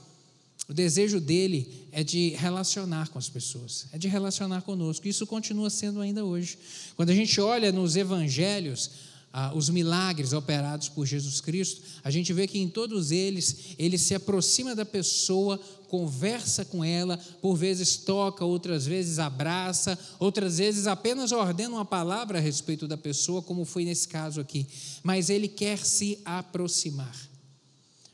o 0.67 0.73
desejo 0.73 1.19
dele 1.19 1.87
é 1.91 2.01
de 2.01 2.29
relacionar 2.29 3.09
com 3.09 3.19
as 3.19 3.27
pessoas, 3.27 3.87
é 3.91 3.97
de 3.97 4.07
relacionar 4.07 4.61
conosco. 4.61 5.07
Isso 5.07 5.27
continua 5.27 5.69
sendo 5.69 5.99
ainda 5.99 6.23
hoje. 6.23 6.57
Quando 6.95 7.09
a 7.09 7.15
gente 7.15 7.41
olha 7.41 7.73
nos 7.73 7.97
evangelhos, 7.97 8.89
ah, 9.33 9.53
os 9.55 9.69
milagres 9.69 10.33
operados 10.33 10.89
por 10.89 11.05
Jesus 11.05 11.39
Cristo, 11.39 11.81
a 12.03 12.11
gente 12.11 12.33
vê 12.33 12.47
que 12.47 12.59
em 12.59 12.67
todos 12.67 13.11
eles, 13.11 13.75
ele 13.77 13.97
se 13.97 14.13
aproxima 14.13 14.75
da 14.75 14.85
pessoa, 14.85 15.57
conversa 15.87 16.65
com 16.65 16.83
ela, 16.83 17.17
por 17.41 17.55
vezes 17.55 17.97
toca, 17.97 18.43
outras 18.43 18.85
vezes 18.85 19.19
abraça, 19.19 19.97
outras 20.19 20.57
vezes 20.57 20.87
apenas 20.87 21.31
ordena 21.31 21.75
uma 21.75 21.85
palavra 21.85 22.37
a 22.37 22.41
respeito 22.41 22.87
da 22.87 22.97
pessoa, 22.97 23.41
como 23.41 23.65
foi 23.65 23.85
nesse 23.85 24.07
caso 24.07 24.41
aqui. 24.41 24.67
Mas 25.03 25.29
ele 25.29 25.47
quer 25.47 25.77
se 25.77 26.19
aproximar. 26.25 27.15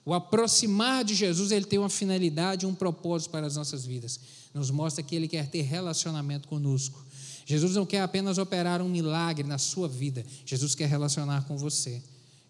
O 0.06 0.14
aproximar 0.14 1.04
de 1.04 1.14
Jesus, 1.14 1.52
ele 1.52 1.66
tem 1.66 1.78
uma 1.78 1.90
finalidade, 1.90 2.66
um 2.66 2.74
propósito 2.74 3.30
para 3.30 3.46
as 3.46 3.56
nossas 3.58 3.86
vidas. 3.86 4.20
Nos 4.54 4.72
mostra 4.72 5.04
que 5.04 5.16
ele 5.16 5.28
quer 5.28 5.48
ter 5.48 5.64
relacionamento 5.64 6.48
conosco. 6.48 7.06
Jesus 7.48 7.76
não 7.76 7.86
quer 7.86 8.02
apenas 8.02 8.38
operar 8.38 8.82
um 8.82 8.90
milagre 8.90 9.48
na 9.48 9.58
sua 9.58 9.88
vida, 9.88 10.26
Jesus 10.46 10.76
quer 10.76 10.90
relacionar 10.90 11.46
com 11.46 11.58
você. 11.58 12.02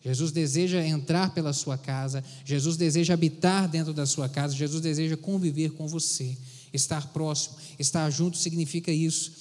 Jesus 0.02 0.32
deseja 0.32 0.84
entrar 0.84 1.36
pela 1.36 1.54
sua 1.54 1.78
casa, 1.78 2.24
Jesus 2.44 2.78
deseja 2.78 3.14
habitar 3.14 3.70
dentro 3.70 3.94
da 3.94 4.08
sua 4.08 4.28
casa, 4.28 4.56
Jesus 4.56 4.82
deseja 4.82 5.16
conviver 5.16 5.74
com 5.74 5.88
você. 5.88 6.36
Estar 6.74 7.14
próximo, 7.14 7.58
estar 7.78 8.10
junto 8.10 8.38
significa 8.38 8.92
isso. 8.92 9.32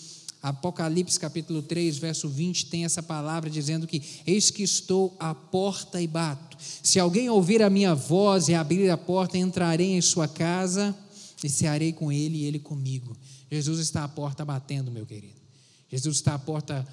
Apocalipse 0.43 1.19
capítulo 1.19 1.63
3, 1.63 1.97
verso 1.97 2.29
20, 2.29 2.67
tem 2.67 2.85
essa 2.85 3.03
palavra 3.03 3.49
dizendo 3.49 3.87
que: 3.87 4.03
Eis 4.27 4.51
que 4.51 4.63
estou 4.63 5.17
à 5.19 5.35
porta 5.35 6.03
e 6.03 6.07
bato. 6.07 6.59
Se 6.83 7.01
alguém 7.01 7.31
ouvir 7.31 7.63
a 7.63 7.71
minha 7.71 7.95
voz 7.95 8.49
e 8.49 8.55
abrir 8.55 8.91
a 8.91 8.99
porta, 8.99 9.39
entrarei 9.39 9.93
em 9.93 10.03
sua 10.03 10.29
casa 10.29 10.95
e 11.43 11.49
cearei 11.49 11.95
com 11.95 12.13
ele 12.13 12.39
e 12.39 12.45
ele 12.45 12.59
comigo. 12.59 13.17
Jesus 13.51 13.81
está 13.81 14.05
à 14.05 14.09
porta 14.09 14.45
batendo, 14.45 14.91
meu 14.91 15.07
querido. 15.07 15.46
Jesus 15.89 16.17
está 16.17 16.35
à 16.35 16.39
porta 16.39 16.87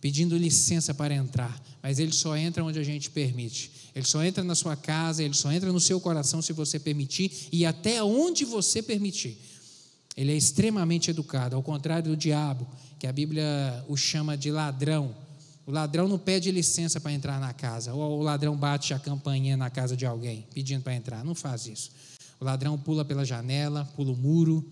pedindo 0.00 0.36
licença 0.36 0.92
para 0.92 1.14
entrar, 1.14 1.62
mas 1.80 1.98
ele 1.98 2.12
só 2.12 2.36
entra 2.36 2.64
onde 2.64 2.78
a 2.78 2.82
gente 2.82 3.08
permite. 3.08 3.70
Ele 3.94 4.04
só 4.04 4.24
entra 4.24 4.42
na 4.42 4.54
sua 4.54 4.74
casa, 4.74 5.22
ele 5.22 5.34
só 5.34 5.52
entra 5.52 5.72
no 5.72 5.78
seu 5.78 6.00
coração 6.00 6.42
se 6.42 6.52
você 6.52 6.78
permitir 6.78 7.48
e 7.52 7.64
até 7.64 8.02
onde 8.02 8.44
você 8.44 8.82
permitir. 8.82 9.38
Ele 10.16 10.32
é 10.32 10.36
extremamente 10.36 11.10
educado, 11.10 11.54
ao 11.54 11.62
contrário 11.62 12.10
do 12.10 12.16
diabo, 12.16 12.66
que 12.98 13.06
a 13.06 13.12
Bíblia 13.12 13.84
o 13.88 13.96
chama 13.96 14.36
de 14.36 14.50
ladrão. 14.50 15.14
O 15.64 15.70
ladrão 15.70 16.08
não 16.08 16.18
pede 16.18 16.50
licença 16.50 17.00
para 17.00 17.12
entrar 17.12 17.38
na 17.38 17.52
casa, 17.52 17.94
ou 17.94 18.18
o 18.18 18.22
ladrão 18.22 18.56
bate 18.56 18.92
a 18.92 18.98
campainha 18.98 19.56
na 19.56 19.70
casa 19.70 19.96
de 19.96 20.04
alguém, 20.04 20.46
pedindo 20.52 20.82
para 20.82 20.94
entrar. 20.94 21.24
Não 21.24 21.34
faz 21.34 21.66
isso. 21.66 21.92
O 22.40 22.44
ladrão 22.44 22.76
pula 22.76 23.04
pela 23.04 23.24
janela, 23.24 23.88
pula 23.94 24.10
o 24.10 24.16
muro. 24.16 24.68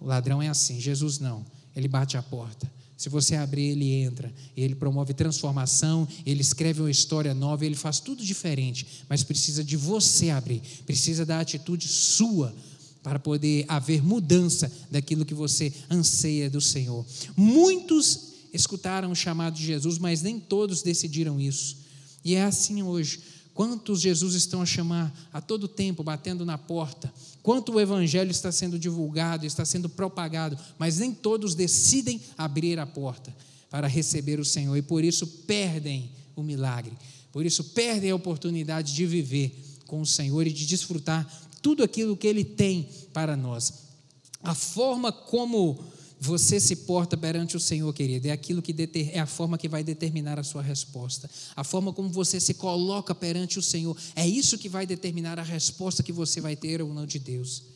O 0.00 0.06
ladrão 0.06 0.42
é 0.42 0.48
assim. 0.48 0.80
Jesus 0.80 1.20
não. 1.20 1.46
Ele 1.76 1.86
bate 1.86 2.16
a 2.16 2.22
porta. 2.22 2.70
Se 2.96 3.08
você 3.08 3.34
abrir, 3.34 3.70
ele 3.70 3.92
entra. 3.92 4.32
Ele 4.56 4.74
promove 4.74 5.12
transformação, 5.12 6.06
ele 6.24 6.40
escreve 6.40 6.80
uma 6.80 6.90
história 6.90 7.34
nova, 7.34 7.66
ele 7.66 7.74
faz 7.74 8.00
tudo 8.00 8.24
diferente. 8.24 8.86
Mas 9.08 9.22
precisa 9.22 9.64
de 9.64 9.76
você 9.76 10.30
abrir, 10.30 10.62
precisa 10.86 11.26
da 11.26 11.40
atitude 11.40 11.88
sua 11.88 12.54
para 13.02 13.18
poder 13.18 13.66
haver 13.68 14.02
mudança 14.02 14.72
daquilo 14.90 15.26
que 15.26 15.34
você 15.34 15.72
anseia 15.90 16.48
do 16.48 16.60
Senhor. 16.60 17.04
Muitos 17.36 18.32
escutaram 18.52 19.10
o 19.10 19.16
chamado 19.16 19.56
de 19.56 19.66
Jesus, 19.66 19.98
mas 19.98 20.22
nem 20.22 20.40
todos 20.40 20.80
decidiram 20.80 21.38
isso. 21.40 21.76
E 22.24 22.34
é 22.34 22.42
assim 22.42 22.82
hoje. 22.82 23.20
Quantos 23.54 24.00
Jesus 24.00 24.34
estão 24.34 24.60
a 24.60 24.66
chamar 24.66 25.14
a 25.32 25.40
todo 25.40 25.68
tempo, 25.68 26.02
batendo 26.02 26.44
na 26.44 26.58
porta? 26.58 27.12
Quanto 27.40 27.72
o 27.72 27.80
Evangelho 27.80 28.32
está 28.32 28.50
sendo 28.50 28.76
divulgado, 28.76 29.46
está 29.46 29.64
sendo 29.64 29.88
propagado, 29.88 30.58
mas 30.76 30.98
nem 30.98 31.14
todos 31.14 31.54
decidem 31.54 32.20
abrir 32.36 32.80
a 32.80 32.86
porta 32.86 33.34
para 33.70 33.86
receber 33.86 34.40
o 34.40 34.44
Senhor 34.44 34.76
e 34.76 34.82
por 34.82 35.04
isso 35.04 35.26
perdem 35.46 36.10
o 36.34 36.42
milagre, 36.42 36.92
por 37.30 37.46
isso 37.46 37.62
perdem 37.62 38.10
a 38.10 38.16
oportunidade 38.16 38.92
de 38.92 39.06
viver 39.06 39.56
com 39.86 40.00
o 40.00 40.06
Senhor 40.06 40.44
e 40.46 40.52
de 40.52 40.66
desfrutar 40.66 41.24
tudo 41.62 41.84
aquilo 41.84 42.16
que 42.16 42.26
Ele 42.26 42.44
tem 42.44 42.88
para 43.12 43.36
nós. 43.36 43.84
A 44.42 44.54
forma 44.54 45.12
como 45.12 45.78
você 46.24 46.58
se 46.58 46.74
porta 46.74 47.18
perante 47.18 47.54
o 47.54 47.60
Senhor, 47.60 47.92
querido, 47.92 48.28
é 48.28 48.30
aquilo 48.30 48.62
que 48.62 48.74
é 49.12 49.20
a 49.20 49.26
forma 49.26 49.58
que 49.58 49.68
vai 49.68 49.84
determinar 49.84 50.38
a 50.38 50.42
sua 50.42 50.62
resposta. 50.62 51.30
A 51.54 51.62
forma 51.62 51.92
como 51.92 52.08
você 52.08 52.40
se 52.40 52.54
coloca 52.54 53.14
perante 53.14 53.58
o 53.58 53.62
Senhor, 53.62 53.94
é 54.16 54.26
isso 54.26 54.56
que 54.56 54.66
vai 54.66 54.86
determinar 54.86 55.38
a 55.38 55.42
resposta 55.42 56.02
que 56.02 56.12
você 56.12 56.40
vai 56.40 56.56
ter 56.56 56.80
ou 56.80 56.94
não 56.94 57.04
de 57.04 57.18
Deus. 57.18 57.73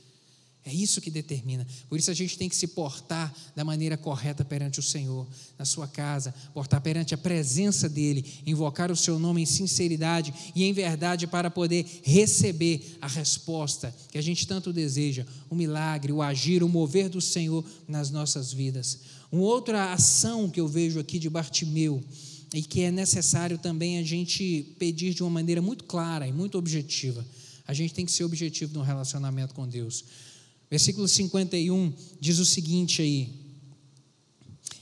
É 0.68 0.74
isso 0.74 1.00
que 1.00 1.10
determina. 1.10 1.66
Por 1.88 1.98
isso 1.98 2.10
a 2.10 2.14
gente 2.14 2.36
tem 2.36 2.46
que 2.46 2.54
se 2.54 2.66
portar 2.66 3.34
da 3.56 3.64
maneira 3.64 3.96
correta 3.96 4.44
perante 4.44 4.78
o 4.78 4.82
Senhor, 4.82 5.26
na 5.58 5.64
sua 5.64 5.88
casa, 5.88 6.34
portar 6.52 6.82
perante 6.82 7.14
a 7.14 7.18
presença 7.18 7.88
dEle, 7.88 8.22
invocar 8.44 8.92
o 8.92 8.96
seu 8.96 9.18
nome 9.18 9.40
em 9.40 9.46
sinceridade 9.46 10.34
e 10.54 10.64
em 10.64 10.72
verdade 10.74 11.26
para 11.26 11.50
poder 11.50 11.86
receber 12.02 12.98
a 13.00 13.08
resposta 13.08 13.94
que 14.10 14.18
a 14.18 14.22
gente 14.22 14.46
tanto 14.46 14.70
deseja, 14.70 15.24
o 15.48 15.54
milagre, 15.54 16.12
o 16.12 16.20
agir, 16.20 16.62
o 16.62 16.68
mover 16.68 17.08
do 17.08 17.20
Senhor 17.22 17.64
nas 17.88 18.10
nossas 18.10 18.52
vidas. 18.52 18.98
Uma 19.32 19.44
outra 19.44 19.94
ação 19.94 20.50
que 20.50 20.60
eu 20.60 20.68
vejo 20.68 21.00
aqui 21.00 21.18
de 21.18 21.30
Bartimeu 21.30 22.04
e 22.52 22.62
que 22.62 22.82
é 22.82 22.90
necessário 22.90 23.56
também 23.56 23.98
a 23.98 24.02
gente 24.02 24.74
pedir 24.78 25.14
de 25.14 25.22
uma 25.22 25.30
maneira 25.30 25.62
muito 25.62 25.84
clara 25.84 26.28
e 26.28 26.32
muito 26.32 26.58
objetiva. 26.58 27.24
A 27.66 27.72
gente 27.72 27.94
tem 27.94 28.04
que 28.04 28.12
ser 28.12 28.24
objetivo 28.24 28.74
no 28.74 28.82
relacionamento 28.82 29.54
com 29.54 29.66
Deus. 29.66 30.04
Versículo 30.70 31.08
51 31.08 31.92
diz 32.20 32.38
o 32.38 32.44
seguinte 32.44 33.00
aí. 33.00 33.30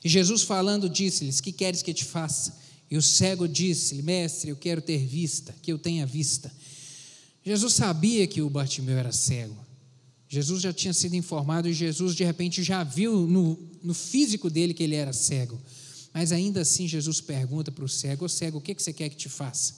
E 0.05 0.09
Jesus 0.09 0.43
falando 0.43 0.89
disse-lhes: 0.89 1.41
Que 1.41 1.53
queres 1.53 1.83
que 1.83 1.95
te 1.95 2.05
faça? 2.05 2.57
E 2.91 2.97
o 2.97 3.03
cego 3.03 3.49
disse-lhe: 3.49 4.03
Mestre, 4.03 4.51
eu 4.51 4.57
quero 4.57 4.81
ter 4.81 5.05
vista, 5.05 5.55
que 5.63 5.73
eu 5.73 5.79
tenha 5.79 6.07
vista. 6.07 6.53
Jesus 7.45 7.75
sabia 7.75 8.27
que 8.27 8.43
o 8.43 8.51
Bartimeu 8.51 8.99
era 8.99 9.13
cego. 9.13 9.57
Jesus 10.29 10.61
já 10.63 10.73
tinha 10.73 10.93
sido 10.93 11.15
informado 11.15 11.69
e 11.69 11.73
Jesus 11.73 12.15
de 12.15 12.25
repente 12.25 12.63
já 12.63 12.83
viu 12.83 13.27
no, 13.27 13.59
no 13.83 13.95
físico 13.95 14.51
dele 14.51 14.75
que 14.75 14.83
ele 14.83 14.97
era 14.97 15.13
cego. 15.13 15.61
Mas 16.13 16.33
ainda 16.33 16.63
assim 16.63 16.89
Jesus 16.89 17.21
pergunta 17.21 17.71
para 17.71 17.85
o 17.85 17.89
cego: 17.89 18.25
Ô 18.25 18.29
cego, 18.29 18.59
o 18.59 18.61
que, 18.61 18.75
que 18.75 18.83
você 18.83 18.93
quer 18.93 19.09
que 19.09 19.17
te 19.17 19.29
faça? 19.29 19.75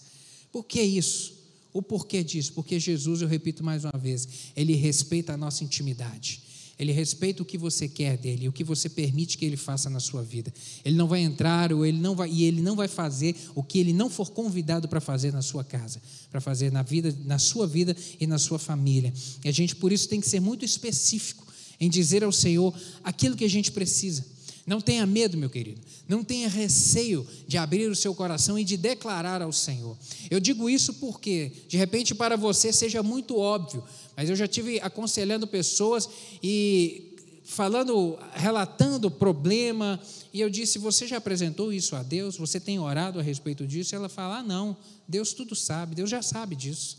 Por 0.51 0.65
que 0.65 0.81
isso? 0.81 1.38
O 1.73 1.83
porquê 1.83 2.25
disso? 2.25 2.53
Porque 2.53 2.81
Jesus, 2.81 3.23
eu 3.23 3.29
repito 3.29 3.63
mais 3.63 3.85
uma 3.85 3.99
vez, 3.99 4.27
ele 4.57 4.75
respeita 4.75 5.35
a 5.35 5.37
nossa 5.37 5.63
intimidade. 5.63 6.43
Ele 6.79 6.93
respeita 6.93 7.43
o 7.43 7.47
que 7.47 7.59
você 7.59 7.89
quer 7.89 8.17
dele, 8.17 8.49
o 8.49 8.53
que 8.53 8.63
você 8.63 8.89
permite 8.89 9.37
que 9.37 9.45
ele 9.45 9.57
faça 9.57 9.91
na 9.91 9.99
sua 9.99 10.23
vida. 10.23 10.55
Ele 10.85 10.97
não 10.97 11.09
vai 11.09 11.21
entrar 11.21 11.73
ou 11.73 11.85
ele 11.85 11.99
não 11.99 12.15
vai 12.15 12.31
e 12.31 12.45
ele 12.45 12.63
não 12.63 12.77
vai 12.77 12.87
fazer 12.87 13.35
o 13.55 13.65
que 13.65 13.81
ele 13.81 13.93
não 13.93 14.09
for 14.09 14.31
convidado 14.31 14.89
para 14.89 15.01
fazer 15.01 15.33
na 15.33 15.43
sua 15.43 15.65
casa, 15.65 16.01
para 16.31 16.41
fazer 16.41 16.71
na 16.71 16.85
vida, 16.85 17.15
na 17.25 17.39
sua 17.39 17.67
vida 17.67 17.97
e 18.21 18.29
na 18.29 18.39
sua 18.39 18.61
família. 18.61 19.13
E 19.45 19.49
a 19.49 19.53
gente 19.53 19.75
por 19.75 19.91
isso 19.91 20.09
tem 20.09 20.21
que 20.21 20.29
ser 20.29 20.39
muito 20.39 20.65
específico 20.65 21.49
em 21.81 21.91
dizer 21.91 22.23
ao 22.23 22.31
Senhor 22.31 22.73
aquilo 23.03 23.37
que 23.37 23.45
a 23.45 23.51
gente 23.51 23.73
precisa. 23.73 24.25
Não 24.69 24.83
tenha 24.83 25.07
medo, 25.07 25.39
meu 25.39 25.49
querido. 25.49 25.81
Não 26.07 26.23
tenha 26.23 26.47
receio 26.47 27.27
de 27.47 27.57
abrir 27.57 27.91
o 27.91 27.97
seu 27.97 28.15
coração 28.15 28.59
e 28.59 28.65
de 28.65 28.77
declarar 28.77 29.41
ao 29.41 29.51
Senhor. 29.51 29.97
Eu 30.31 30.39
digo 30.39 30.69
isso 30.69 30.93
porque, 30.93 31.51
de 31.67 31.79
repente, 31.79 32.15
para 32.15 32.37
você 32.37 32.71
seja 32.71 33.03
muito 33.03 33.39
óbvio, 33.39 33.83
mas 34.15 34.29
eu 34.29 34.37
já 34.37 34.47
tive 34.47 34.79
aconselhando 34.81 35.47
pessoas 35.47 36.07
e 36.43 37.17
falando, 37.45 38.19
relatando 38.35 39.11
problema, 39.11 39.99
e 40.35 40.41
eu 40.43 40.51
disse: 40.51 40.79
Você 40.79 41.07
já 41.07 41.17
apresentou 41.17 41.73
isso 41.73 41.97
a 41.97 42.03
Deus? 42.03 42.37
Você 42.37 42.61
tem 42.61 42.79
orado 42.79 43.19
a 43.19 43.23
respeito 43.23 43.67
disso? 43.67 43.95
E 43.95 43.97
ela 43.97 44.11
fala: 44.11 44.41
ah, 44.41 44.43
Não, 44.43 44.77
Deus 45.09 45.33
tudo 45.33 45.57
sabe, 45.57 45.95
Deus 45.95 46.11
já 46.11 46.21
sabe 46.21 46.55
disso. 46.55 46.99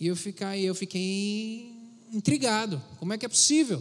E 0.00 0.08
eu 0.08 0.16
fiquei, 0.16 0.62
eu 0.62 0.74
fiquei 0.74 1.72
intrigado: 2.12 2.82
Como 2.98 3.12
é 3.12 3.18
que 3.18 3.26
é 3.26 3.28
possível? 3.28 3.80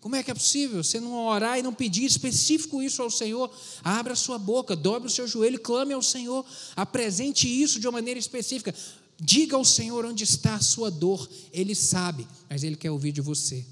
Como 0.00 0.14
é 0.14 0.22
que 0.22 0.30
é 0.30 0.34
possível 0.34 0.82
você 0.82 1.00
não 1.00 1.26
orar 1.26 1.58
e 1.58 1.62
não 1.62 1.74
pedir 1.74 2.04
específico 2.04 2.80
isso 2.80 3.02
ao 3.02 3.10
Senhor? 3.10 3.50
Abra 3.82 4.12
a 4.12 4.16
sua 4.16 4.38
boca, 4.38 4.76
dobre 4.76 5.08
o 5.08 5.10
seu 5.10 5.26
joelho, 5.26 5.58
clame 5.58 5.92
ao 5.92 6.02
Senhor, 6.02 6.44
apresente 6.76 7.48
isso 7.48 7.80
de 7.80 7.86
uma 7.86 7.92
maneira 7.92 8.18
específica. 8.18 8.72
Diga 9.20 9.56
ao 9.56 9.64
Senhor 9.64 10.04
onde 10.06 10.22
está 10.22 10.54
a 10.54 10.60
sua 10.60 10.90
dor, 10.90 11.28
Ele 11.52 11.74
sabe, 11.74 12.26
mas 12.48 12.62
Ele 12.62 12.76
quer 12.76 12.92
ouvir 12.92 13.10
de 13.10 13.20
você. 13.20 13.64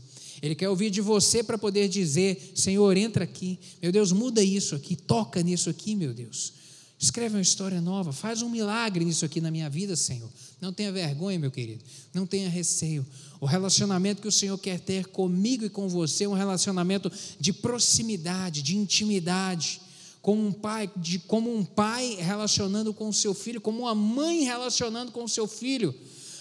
Ele 0.43 0.55
quer 0.55 0.69
ouvir 0.69 0.91
de 0.91 1.01
você 1.01 1.43
para 1.43 1.57
poder 1.57 1.89
dizer: 1.89 2.53
Senhor, 2.55 2.97
entra 2.97 3.25
aqui, 3.25 3.59
meu 3.81 3.93
Deus, 3.93 4.11
muda 4.11 4.43
isso 4.43 4.75
aqui, 4.75 4.97
toca 4.97 5.43
nisso 5.43 5.71
aqui, 5.71 5.95
meu 5.95 6.13
Deus. 6.13 6.53
Escreve 6.99 7.37
uma 7.37 7.43
história 7.43 7.81
nova, 7.81 8.13
faz 8.13 8.41
um 8.43 8.49
milagre 8.49 9.05
nisso 9.05 9.25
aqui 9.25 9.41
na 9.41 9.51
minha 9.51 9.69
vida, 9.69 9.95
Senhor. 9.95 10.31
Não 10.61 10.73
tenha 10.73 10.91
vergonha, 10.91 11.39
meu 11.39 11.51
querido, 11.51 11.85
não 12.13 12.27
tenha 12.27 12.49
receio. 12.49 13.07
O 13.41 13.47
relacionamento 13.47 14.23
que 14.23 14.29
o 14.29 14.33
Senhor 14.33 14.57
quer 14.59 14.81
ter 14.81 15.07
comigo 15.07 15.65
e 15.65 15.71
com 15.71 15.89
você 15.89 16.25
é 16.25 16.29
um 16.29 16.33
relacionamento 16.33 17.11
de 17.39 17.53
proximidade, 17.53 18.63
de 18.63 18.77
intimidade, 18.77 19.81
como 20.23 20.45
um 20.45 20.53
pai, 20.53 20.91
de, 20.97 21.19
como 21.21 21.55
um 21.55 21.65
pai 21.65 22.17
relacionando 22.19 22.93
com 22.93 23.09
o 23.09 23.13
seu 23.13 23.35
filho, 23.35 23.61
como 23.61 23.83
uma 23.83 23.95
mãe 23.95 24.43
relacionando 24.43 25.13
com 25.13 25.23
o 25.23 25.29
seu 25.29 25.47
filho, 25.47 25.95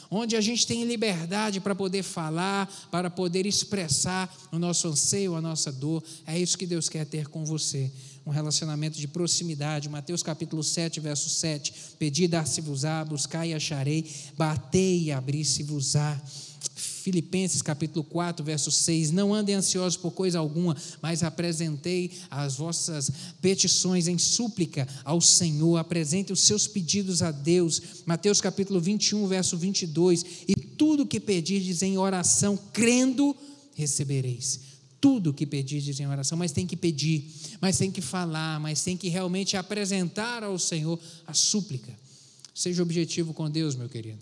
onde 0.09 0.35
a 0.35 0.41
gente 0.41 0.65
tem 0.65 0.85
liberdade 0.85 1.59
para 1.59 1.75
poder 1.75 2.01
falar, 2.01 2.71
para 2.89 3.09
poder 3.09 3.45
expressar 3.45 4.33
o 4.51 4.57
nosso 4.57 4.87
anseio, 4.87 5.35
a 5.35 5.41
nossa 5.41 5.71
dor. 5.71 6.03
É 6.25 6.39
isso 6.39 6.57
que 6.57 6.65
Deus 6.65 6.89
quer 6.89 7.05
ter 7.05 7.27
com 7.27 7.43
você 7.45 7.91
um 8.25 8.31
relacionamento 8.31 8.97
de 8.97 9.07
proximidade. 9.07 9.87
Mateus 9.87 10.23
capítulo 10.23 10.63
7, 10.63 10.99
verso 10.99 11.29
7. 11.29 11.73
Pedi, 11.99 12.27
dar-se-vos-á, 12.27 13.05
buscai 13.05 13.49
e 13.49 13.53
acharei, 13.53 14.03
batei 14.35 15.03
e 15.03 15.11
abri-se-vos-á 15.11 16.19
Filipenses 16.73 17.61
capítulo 17.61 18.03
4, 18.03 18.43
verso 18.43 18.71
6: 18.71 19.11
Não 19.11 19.33
andem 19.33 19.55
ansiosos 19.55 19.97
por 19.97 20.11
coisa 20.11 20.39
alguma, 20.39 20.75
mas 21.01 21.21
apresentei 21.23 22.11
as 22.29 22.55
vossas 22.55 23.11
petições 23.41 24.07
em 24.07 24.17
súplica 24.17 24.87
ao 25.03 25.21
Senhor, 25.21 25.77
apresente 25.77 26.33
os 26.33 26.39
seus 26.39 26.67
pedidos 26.67 27.21
a 27.21 27.31
Deus. 27.31 27.81
Mateus 28.05 28.41
capítulo 28.41 28.79
21, 28.79 29.27
verso 29.27 29.57
22: 29.57 30.25
E 30.47 30.55
tudo 30.55 31.05
que 31.05 31.19
pedirdes 31.19 31.81
em 31.81 31.97
oração, 31.97 32.57
crendo, 32.73 33.35
recebereis. 33.75 34.59
Tudo 34.99 35.33
que 35.33 35.45
pedirdes 35.45 35.99
em 35.99 36.07
oração, 36.07 36.37
mas 36.37 36.51
tem 36.51 36.65
que 36.65 36.75
pedir, 36.75 37.29
mas 37.61 37.77
tem 37.77 37.91
que 37.91 38.01
falar, 38.01 38.59
mas 38.59 38.81
tem 38.81 38.97
que 38.97 39.07
realmente 39.07 39.55
apresentar 39.55 40.43
ao 40.43 40.57
Senhor 40.57 40.99
a 41.27 41.33
súplica. 41.33 41.93
Seja 42.55 42.81
objetivo 42.81 43.33
com 43.33 43.49
Deus, 43.49 43.75
meu 43.75 43.87
querido. 43.89 44.19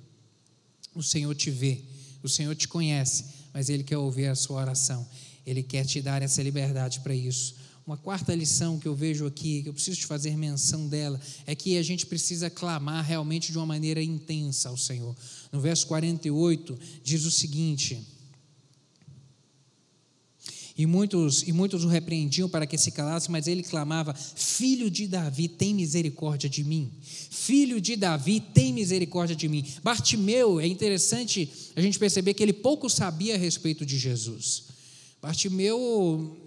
O 0.93 1.01
Senhor 1.01 1.33
te 1.35 1.49
vê, 1.49 1.81
o 2.23 2.29
Senhor 2.29 2.55
te 2.55 2.67
conhece, 2.67 3.25
mas 3.53 3.69
Ele 3.69 3.83
quer 3.83 3.97
ouvir 3.97 4.27
a 4.27 4.35
sua 4.35 4.61
oração. 4.61 5.05
Ele 5.45 5.61
quer 5.61 5.85
te 5.85 6.01
dar 6.01 6.21
essa 6.21 6.41
liberdade 6.41 7.01
para 7.01 7.13
isso. 7.13 7.55
Uma 7.85 7.97
quarta 7.97 8.33
lição 8.33 8.79
que 8.79 8.87
eu 8.87 8.95
vejo 8.95 9.25
aqui, 9.25 9.61
que 9.61 9.67
eu 9.67 9.73
preciso 9.73 9.99
te 9.99 10.05
fazer 10.05 10.37
menção 10.37 10.87
dela, 10.87 11.19
é 11.45 11.53
que 11.53 11.77
a 11.77 11.83
gente 11.83 12.05
precisa 12.05 12.49
clamar 12.49 13.03
realmente 13.03 13.51
de 13.51 13.57
uma 13.57 13.65
maneira 13.65 14.01
intensa 14.01 14.69
ao 14.69 14.77
Senhor. 14.77 15.13
No 15.51 15.59
verso 15.59 15.85
48, 15.87 16.79
diz 17.03 17.25
o 17.25 17.31
seguinte: 17.31 18.01
e 20.75 20.87
muitos, 20.87 21.43
e 21.43 21.51
muitos 21.51 21.83
o 21.83 21.87
repreendiam 21.87 22.49
para 22.49 22.65
que 22.65 22.77
se 22.77 22.91
calasse, 22.91 23.29
mas 23.29 23.47
ele 23.47 23.61
clamava: 23.61 24.13
Filho 24.13 24.89
de 24.89 25.07
Davi, 25.07 25.47
tem 25.47 25.73
misericórdia 25.73 26.49
de 26.49 26.63
mim. 26.63 26.91
Filho 27.01 27.79
de 27.79 27.95
Davi, 27.95 28.39
tem 28.39 28.73
misericórdia 28.73 29.35
de 29.35 29.47
mim. 29.47 29.63
Bartimeu, 29.83 30.59
é 30.59 30.65
interessante 30.65 31.49
a 31.75 31.81
gente 31.81 31.99
perceber 31.99 32.33
que 32.33 32.41
ele 32.41 32.53
pouco 32.53 32.89
sabia 32.89 33.35
a 33.35 33.37
respeito 33.37 33.85
de 33.85 33.99
Jesus. 33.99 34.63
Bartimeu 35.21 36.37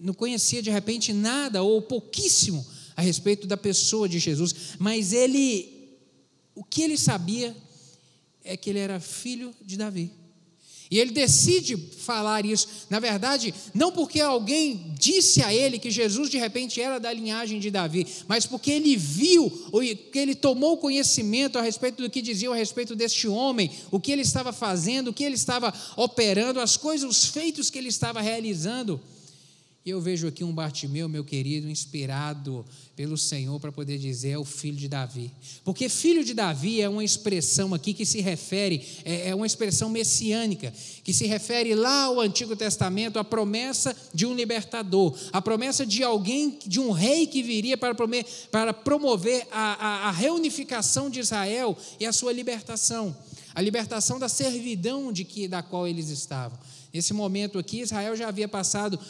não 0.00 0.12
conhecia 0.12 0.60
de 0.60 0.70
repente 0.70 1.12
nada 1.12 1.62
ou 1.62 1.80
pouquíssimo 1.80 2.66
a 2.96 3.00
respeito 3.00 3.46
da 3.46 3.56
pessoa 3.56 4.08
de 4.08 4.18
Jesus, 4.18 4.54
mas 4.78 5.12
ele, 5.12 5.98
o 6.54 6.64
que 6.64 6.82
ele 6.82 6.98
sabia 6.98 7.56
é 8.42 8.56
que 8.56 8.68
ele 8.70 8.80
era 8.80 8.98
filho 8.98 9.54
de 9.64 9.76
Davi. 9.76 10.10
E 10.92 11.00
ele 11.00 11.10
decide 11.10 11.74
falar 11.74 12.44
isso, 12.44 12.68
na 12.90 13.00
verdade, 13.00 13.54
não 13.72 13.90
porque 13.90 14.20
alguém 14.20 14.92
disse 14.98 15.42
a 15.42 15.50
ele 15.50 15.78
que 15.78 15.90
Jesus 15.90 16.28
de 16.28 16.36
repente 16.36 16.82
era 16.82 17.00
da 17.00 17.10
linhagem 17.10 17.58
de 17.58 17.70
Davi, 17.70 18.06
mas 18.28 18.44
porque 18.44 18.70
ele 18.70 18.94
viu, 18.94 19.50
que 20.12 20.18
ele 20.18 20.34
tomou 20.34 20.76
conhecimento 20.76 21.58
a 21.58 21.62
respeito 21.62 22.02
do 22.02 22.10
que 22.10 22.20
diziam 22.20 22.52
a 22.52 22.56
respeito 22.56 22.94
deste 22.94 23.26
homem, 23.26 23.70
o 23.90 23.98
que 23.98 24.12
ele 24.12 24.20
estava 24.20 24.52
fazendo, 24.52 25.08
o 25.08 25.12
que 25.14 25.24
ele 25.24 25.34
estava 25.34 25.72
operando, 25.96 26.60
as 26.60 26.76
coisas, 26.76 27.08
os 27.08 27.24
feitos 27.24 27.70
que 27.70 27.78
ele 27.78 27.88
estava 27.88 28.20
realizando. 28.20 29.00
E 29.84 29.90
eu 29.90 30.00
vejo 30.00 30.28
aqui 30.28 30.44
um 30.44 30.52
Bartimeu, 30.52 31.08
meu 31.08 31.24
querido, 31.24 31.68
inspirado 31.68 32.64
pelo 32.94 33.18
Senhor 33.18 33.58
para 33.58 33.72
poder 33.72 33.98
dizer 33.98 34.30
é 34.30 34.38
o 34.38 34.44
filho 34.44 34.76
de 34.76 34.86
Davi. 34.86 35.32
Porque 35.64 35.88
filho 35.88 36.22
de 36.22 36.32
Davi 36.32 36.80
é 36.80 36.88
uma 36.88 37.02
expressão 37.02 37.74
aqui 37.74 37.92
que 37.92 38.06
se 38.06 38.20
refere, 38.20 38.86
é, 39.04 39.30
é 39.30 39.34
uma 39.34 39.44
expressão 39.44 39.88
messiânica, 39.88 40.72
que 41.02 41.12
se 41.12 41.26
refere 41.26 41.74
lá 41.74 42.04
ao 42.04 42.20
Antigo 42.20 42.54
Testamento, 42.54 43.18
a 43.18 43.24
promessa 43.24 43.96
de 44.14 44.24
um 44.24 44.34
libertador, 44.34 45.18
a 45.32 45.42
promessa 45.42 45.84
de 45.84 46.04
alguém, 46.04 46.60
de 46.64 46.78
um 46.78 46.92
rei 46.92 47.26
que 47.26 47.42
viria 47.42 47.76
para 47.76 47.92
promover, 47.92 48.26
para 48.52 48.72
promover 48.72 49.48
a, 49.50 49.86
a, 49.86 50.08
a 50.08 50.10
reunificação 50.12 51.10
de 51.10 51.18
Israel 51.18 51.76
e 51.98 52.06
a 52.06 52.12
sua 52.12 52.32
libertação, 52.32 53.16
a 53.52 53.60
libertação 53.60 54.20
da 54.20 54.28
servidão 54.28 55.12
de 55.12 55.24
que, 55.24 55.48
da 55.48 55.60
qual 55.60 55.88
eles 55.88 56.08
estavam. 56.08 56.56
Nesse 56.94 57.12
momento 57.12 57.58
aqui, 57.58 57.80
Israel 57.80 58.14
já 58.14 58.28
havia 58.28 58.46
passado 58.46 59.00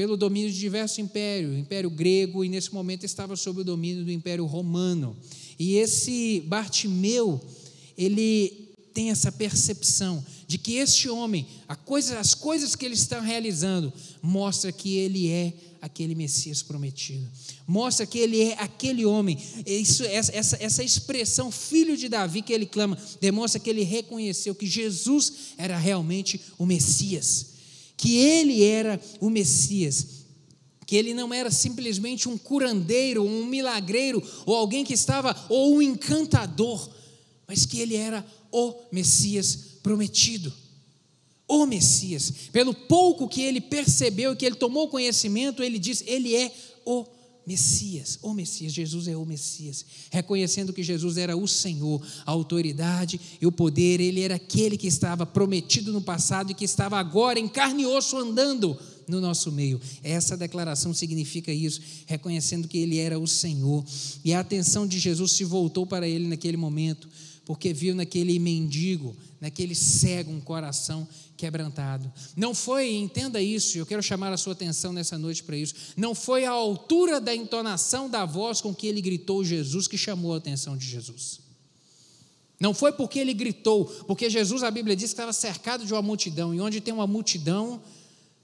pelo 0.00 0.16
domínio 0.16 0.50
de 0.50 0.58
diversos 0.58 0.98
impérios, 0.98 1.52
o 1.52 1.58
Império 1.58 1.90
Grego, 1.90 2.42
e 2.42 2.48
nesse 2.48 2.72
momento 2.72 3.04
estava 3.04 3.36
sob 3.36 3.60
o 3.60 3.64
domínio 3.64 4.02
do 4.02 4.10
Império 4.10 4.46
Romano. 4.46 5.14
E 5.58 5.76
esse 5.76 6.42
Bartimeu, 6.46 7.38
ele 7.98 8.70
tem 8.94 9.10
essa 9.10 9.30
percepção 9.30 10.24
de 10.46 10.56
que 10.56 10.76
este 10.76 11.10
homem, 11.10 11.46
coisa, 11.84 12.18
as 12.18 12.34
coisas 12.34 12.74
que 12.74 12.86
ele 12.86 12.94
está 12.94 13.20
realizando, 13.20 13.92
mostra 14.22 14.72
que 14.72 14.96
ele 14.96 15.28
é 15.28 15.52
aquele 15.82 16.14
Messias 16.14 16.62
prometido. 16.62 17.28
Mostra 17.66 18.06
que 18.06 18.20
ele 18.20 18.40
é 18.40 18.54
aquele 18.54 19.04
homem. 19.04 19.36
Isso, 19.66 20.02
essa, 20.04 20.34
essa, 20.34 20.56
essa 20.62 20.82
expressão, 20.82 21.52
filho 21.52 21.94
de 21.94 22.08
Davi, 22.08 22.40
que 22.40 22.54
ele 22.54 22.64
clama, 22.64 22.96
demonstra 23.20 23.60
que 23.60 23.68
ele 23.68 23.82
reconheceu 23.82 24.54
que 24.54 24.66
Jesus 24.66 25.30
era 25.58 25.76
realmente 25.76 26.40
o 26.56 26.64
Messias 26.64 27.49
que 28.00 28.16
ele 28.16 28.64
era 28.64 28.98
o 29.20 29.28
Messias, 29.28 30.06
que 30.86 30.96
ele 30.96 31.12
não 31.12 31.34
era 31.34 31.50
simplesmente 31.50 32.30
um 32.30 32.38
curandeiro, 32.38 33.22
um 33.22 33.44
milagreiro, 33.44 34.26
ou 34.46 34.56
alguém 34.56 34.82
que 34.82 34.94
estava, 34.94 35.36
ou 35.50 35.76
um 35.76 35.82
encantador, 35.82 36.88
mas 37.46 37.66
que 37.66 37.78
ele 37.78 37.96
era 37.96 38.26
o 38.50 38.74
Messias 38.90 39.54
prometido. 39.82 40.50
O 41.46 41.66
Messias. 41.66 42.32
Pelo 42.50 42.72
pouco 42.72 43.28
que 43.28 43.42
ele 43.42 43.60
percebeu, 43.60 44.34
que 44.34 44.46
ele 44.46 44.56
tomou 44.56 44.88
conhecimento, 44.88 45.62
ele 45.62 45.78
diz: 45.78 46.02
Ele 46.06 46.34
é 46.34 46.50
o 46.86 47.04
Messias 47.46 48.18
o 48.22 48.32
Messias, 48.32 48.72
Jesus 48.72 49.08
é 49.08 49.16
o 49.16 49.24
Messias, 49.24 49.84
reconhecendo 50.10 50.72
que 50.72 50.82
Jesus 50.82 51.16
era 51.16 51.36
o 51.36 51.48
Senhor, 51.48 52.00
a 52.24 52.30
autoridade 52.30 53.20
e 53.40 53.46
o 53.46 53.52
poder, 53.52 54.00
ele 54.00 54.20
era 54.20 54.36
aquele 54.36 54.76
que 54.76 54.86
estava 54.86 55.26
prometido 55.26 55.92
no 55.92 56.00
passado 56.00 56.50
e 56.50 56.54
que 56.54 56.64
estava 56.64 56.98
agora 56.98 57.38
em 57.38 57.48
carne 57.48 57.82
e 57.82 57.86
osso 57.86 58.16
andando 58.16 58.78
no 59.08 59.20
nosso 59.20 59.50
meio. 59.50 59.80
Essa 60.02 60.36
declaração 60.36 60.94
significa 60.94 61.52
isso, 61.52 61.80
reconhecendo 62.06 62.68
que 62.68 62.78
ele 62.78 62.98
era 62.98 63.18
o 63.18 63.26
Senhor. 63.26 63.84
E 64.24 64.32
a 64.32 64.40
atenção 64.40 64.86
de 64.86 64.98
Jesus 64.98 65.32
se 65.32 65.44
voltou 65.44 65.86
para 65.86 66.06
ele 66.06 66.28
naquele 66.28 66.56
momento, 66.56 67.08
porque 67.44 67.72
viu 67.72 67.94
naquele 67.94 68.38
mendigo, 68.38 69.16
naquele 69.40 69.74
cego, 69.74 70.30
um 70.30 70.40
coração 70.40 71.08
quebrantado. 71.40 72.12
Não 72.36 72.54
foi, 72.54 72.92
entenda 72.92 73.40
isso, 73.40 73.78
eu 73.78 73.86
quero 73.86 74.02
chamar 74.02 74.30
a 74.30 74.36
sua 74.36 74.52
atenção 74.52 74.92
nessa 74.92 75.16
noite 75.16 75.42
para 75.42 75.56
isso. 75.56 75.74
Não 75.96 76.14
foi 76.14 76.44
a 76.44 76.50
altura 76.50 77.18
da 77.18 77.34
entonação 77.34 78.10
da 78.10 78.26
voz 78.26 78.60
com 78.60 78.74
que 78.74 78.86
ele 78.86 79.00
gritou 79.00 79.42
Jesus 79.42 79.88
que 79.88 79.96
chamou 79.96 80.34
a 80.34 80.36
atenção 80.36 80.76
de 80.76 80.86
Jesus. 80.86 81.40
Não 82.60 82.74
foi 82.74 82.92
porque 82.92 83.18
ele 83.18 83.32
gritou, 83.32 83.86
porque 84.06 84.28
Jesus, 84.28 84.62
a 84.62 84.70
Bíblia 84.70 84.94
diz 84.94 85.10
que 85.10 85.14
estava 85.14 85.32
cercado 85.32 85.86
de 85.86 85.94
uma 85.94 86.02
multidão, 86.02 86.54
e 86.54 86.60
onde 86.60 86.78
tem 86.78 86.92
uma 86.92 87.06
multidão, 87.06 87.80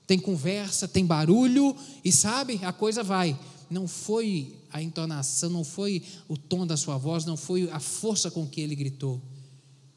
tem 0.06 0.18
conversa, 0.18 0.88
tem 0.88 1.04
barulho, 1.04 1.76
e 2.02 2.10
sabe, 2.10 2.58
a 2.62 2.72
coisa 2.72 3.02
vai. 3.02 3.38
Não 3.68 3.86
foi 3.86 4.56
a 4.72 4.80
entonação, 4.80 5.50
não 5.50 5.64
foi 5.64 6.02
o 6.28 6.36
tom 6.38 6.66
da 6.66 6.78
sua 6.78 6.96
voz, 6.96 7.26
não 7.26 7.36
foi 7.36 7.68
a 7.70 7.78
força 7.78 8.30
com 8.30 8.46
que 8.46 8.62
ele 8.62 8.74
gritou. 8.74 9.20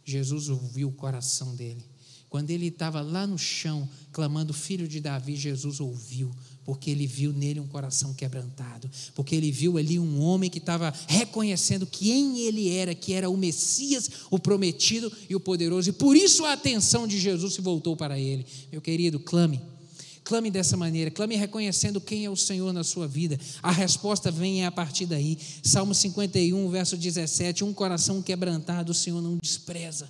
Jesus 0.04 0.50
ouviu 0.50 0.90
o 0.90 0.94
coração 0.94 1.56
dele. 1.56 1.89
Quando 2.30 2.52
ele 2.52 2.68
estava 2.68 3.02
lá 3.02 3.26
no 3.26 3.40
chão, 3.40 3.90
clamando, 4.12 4.54
filho 4.54 4.88
de 4.88 5.00
Davi, 5.00 5.36
Jesus 5.36 5.80
ouviu, 5.80 6.32
porque 6.64 6.92
ele 6.92 7.08
viu 7.08 7.34
nele 7.34 7.60
um 7.60 7.68
coração 7.68 8.14
quebrantado, 8.14 8.88
porque 9.16 9.34
ele 9.34 9.52
viu 9.52 9.80
ali 9.80 9.98
um 9.98 10.22
homem 10.22 10.48
que 10.48 10.60
estava 10.60 10.94
reconhecendo 11.08 11.88
quem 11.88 12.42
ele 12.42 12.70
era, 12.70 12.94
que 12.94 13.14
era 13.14 13.32
o 13.32 13.36
Messias, 13.36 14.08
o 14.30 14.38
prometido 14.38 15.12
e 15.28 15.36
o 15.36 15.40
poderoso, 15.40 15.90
e 15.90 15.94
por 15.94 16.16
isso 16.16 16.46
a 16.46 16.54
atenção 16.54 17.08
de 17.08 17.20
Jesus 17.20 17.56
se 17.56 17.62
voltou 17.62 17.98
para 17.98 18.20
ele. 18.20 18.46
Meu 18.72 18.80
querido, 18.80 19.20
clame. 19.20 19.60
Clame 20.24 20.52
dessa 20.52 20.78
maneira, 20.78 21.10
clame 21.10 21.36
reconhecendo 21.36 22.00
quem 22.00 22.26
é 22.26 22.30
o 22.30 22.36
Senhor 22.36 22.72
na 22.72 22.84
sua 22.84 23.08
vida. 23.08 23.40
A 23.64 23.72
resposta 23.72 24.30
vem 24.30 24.64
a 24.64 24.72
partir 24.72 25.08
daí. 25.08 25.40
Salmo 25.64 25.96
51, 25.96 26.70
verso 26.70 26.96
17: 26.96 27.64
Um 27.64 27.74
coração 27.74 28.22
quebrantado 28.22 28.92
o 28.92 28.96
Senhor 28.96 29.24
não 29.24 29.40
despreza 29.42 30.08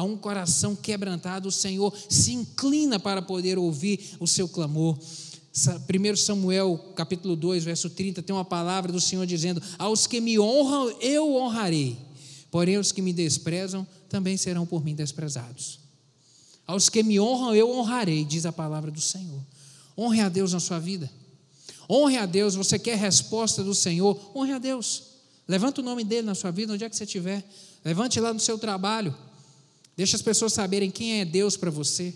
a 0.00 0.02
um 0.02 0.16
coração 0.16 0.74
quebrantado, 0.74 1.50
o 1.50 1.52
Senhor 1.52 1.94
se 2.08 2.32
inclina 2.32 2.98
para 2.98 3.20
poder 3.20 3.58
ouvir 3.58 4.16
o 4.18 4.26
seu 4.26 4.48
clamor. 4.48 4.98
1 4.98 6.16
Samuel 6.16 6.92
capítulo 6.96 7.36
2, 7.36 7.64
verso 7.64 7.90
30, 7.90 8.22
tem 8.22 8.34
uma 8.34 8.44
palavra 8.44 8.90
do 8.90 8.98
Senhor 8.98 9.26
dizendo: 9.26 9.62
Aos 9.78 10.06
que 10.06 10.18
me 10.18 10.40
honram, 10.40 10.96
eu 11.02 11.36
honrarei, 11.36 11.98
porém 12.50 12.78
os 12.78 12.92
que 12.92 13.02
me 13.02 13.12
desprezam 13.12 13.86
também 14.08 14.38
serão 14.38 14.64
por 14.64 14.82
mim 14.82 14.94
desprezados. 14.94 15.80
Aos 16.66 16.88
que 16.88 17.02
me 17.02 17.20
honram, 17.20 17.54
eu 17.54 17.70
honrarei, 17.70 18.24
diz 18.24 18.46
a 18.46 18.52
palavra 18.52 18.90
do 18.90 19.00
Senhor. 19.02 19.44
Honre 19.98 20.20
a 20.22 20.30
Deus 20.30 20.54
na 20.54 20.60
sua 20.60 20.78
vida. 20.78 21.10
Honre 21.90 22.16
a 22.16 22.24
Deus, 22.24 22.54
você 22.54 22.78
quer 22.78 22.96
resposta 22.96 23.62
do 23.62 23.74
Senhor, 23.74 24.18
honre 24.34 24.52
a 24.52 24.58
Deus. 24.58 25.02
Levanta 25.46 25.82
o 25.82 25.84
nome 25.84 26.04
dele 26.04 26.26
na 26.26 26.34
sua 26.34 26.50
vida, 26.50 26.72
onde 26.72 26.84
é 26.84 26.88
que 26.88 26.96
você 26.96 27.04
estiver. 27.04 27.44
Levante 27.84 28.18
lá 28.18 28.32
no 28.32 28.40
seu 28.40 28.56
trabalho. 28.56 29.14
Deixe 30.00 30.16
as 30.16 30.22
pessoas 30.22 30.54
saberem 30.54 30.90
quem 30.90 31.20
é 31.20 31.26
Deus 31.26 31.58
para 31.58 31.70
você. 31.70 32.14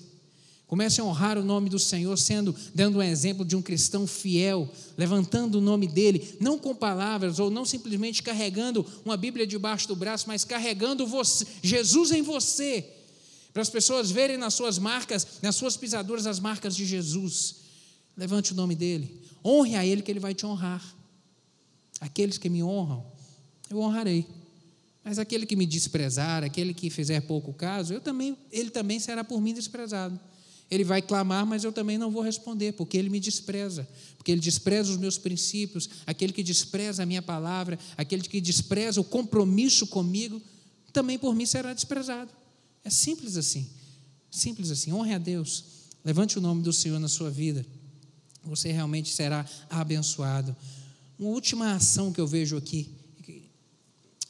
Comece 0.66 1.02
a 1.02 1.04
honrar 1.04 1.36
o 1.36 1.44
nome 1.44 1.68
do 1.68 1.78
Senhor, 1.78 2.16
sendo 2.16 2.56
dando 2.74 2.96
um 2.96 3.02
exemplo 3.02 3.44
de 3.44 3.54
um 3.54 3.60
cristão 3.60 4.06
fiel, 4.06 4.72
levantando 4.96 5.58
o 5.58 5.60
nome 5.60 5.86
dele, 5.86 6.34
não 6.40 6.58
com 6.58 6.74
palavras 6.74 7.38
ou 7.38 7.50
não 7.50 7.66
simplesmente 7.66 8.22
carregando 8.22 8.86
uma 9.04 9.18
Bíblia 9.18 9.46
debaixo 9.46 9.86
do 9.86 9.94
braço, 9.94 10.24
mas 10.26 10.46
carregando 10.46 11.06
você, 11.06 11.46
Jesus 11.62 12.10
em 12.10 12.22
você, 12.22 12.88
para 13.52 13.60
as 13.60 13.68
pessoas 13.68 14.10
verem 14.10 14.38
nas 14.38 14.54
suas 14.54 14.78
marcas, 14.78 15.26
nas 15.42 15.54
suas 15.54 15.76
pisaduras, 15.76 16.26
as 16.26 16.40
marcas 16.40 16.74
de 16.74 16.86
Jesus. 16.86 17.56
Levante 18.16 18.54
o 18.54 18.56
nome 18.56 18.74
dele, 18.74 19.20
honre 19.44 19.76
a 19.76 19.84
ele 19.84 20.00
que 20.00 20.10
ele 20.10 20.20
vai 20.20 20.32
te 20.32 20.46
honrar. 20.46 20.82
Aqueles 22.00 22.38
que 22.38 22.48
me 22.48 22.62
honram, 22.62 23.04
eu 23.68 23.78
honrarei. 23.78 24.26
Mas 25.04 25.18
aquele 25.18 25.44
que 25.44 25.54
me 25.54 25.66
desprezar, 25.66 26.42
aquele 26.42 26.72
que 26.72 26.88
fizer 26.88 27.20
pouco 27.20 27.52
caso, 27.52 27.92
eu 27.92 28.00
também, 28.00 28.36
ele 28.50 28.70
também 28.70 28.98
será 28.98 29.22
por 29.22 29.40
mim 29.40 29.52
desprezado. 29.52 30.18
Ele 30.70 30.82
vai 30.82 31.02
clamar, 31.02 31.44
mas 31.44 31.62
eu 31.62 31.70
também 31.70 31.98
não 31.98 32.10
vou 32.10 32.22
responder, 32.22 32.72
porque 32.72 32.96
ele 32.96 33.10
me 33.10 33.20
despreza, 33.20 33.86
porque 34.16 34.32
ele 34.32 34.40
despreza 34.40 34.90
os 34.90 34.96
meus 34.96 35.18
princípios, 35.18 35.90
aquele 36.06 36.32
que 36.32 36.42
despreza 36.42 37.02
a 37.02 37.06
minha 37.06 37.20
palavra, 37.20 37.78
aquele 37.98 38.22
que 38.22 38.40
despreza 38.40 38.98
o 38.98 39.04
compromisso 39.04 39.86
comigo, 39.86 40.40
também 40.90 41.18
por 41.18 41.34
mim 41.34 41.44
será 41.44 41.74
desprezado. 41.74 42.30
É 42.82 42.88
simples 42.88 43.36
assim. 43.36 43.68
Simples 44.30 44.70
assim. 44.70 44.90
Honre 44.90 45.12
a 45.12 45.18
Deus. 45.18 45.64
Levante 46.02 46.38
o 46.38 46.40
nome 46.40 46.62
do 46.62 46.72
Senhor 46.72 46.98
na 46.98 47.08
sua 47.08 47.30
vida. 47.30 47.64
Você 48.42 48.72
realmente 48.72 49.12
será 49.12 49.44
abençoado. 49.68 50.56
Uma 51.18 51.30
última 51.30 51.74
ação 51.74 52.12
que 52.12 52.20
eu 52.20 52.26
vejo 52.26 52.56
aqui 52.56 52.90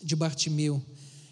de 0.05 0.15
Bartimeu 0.15 0.83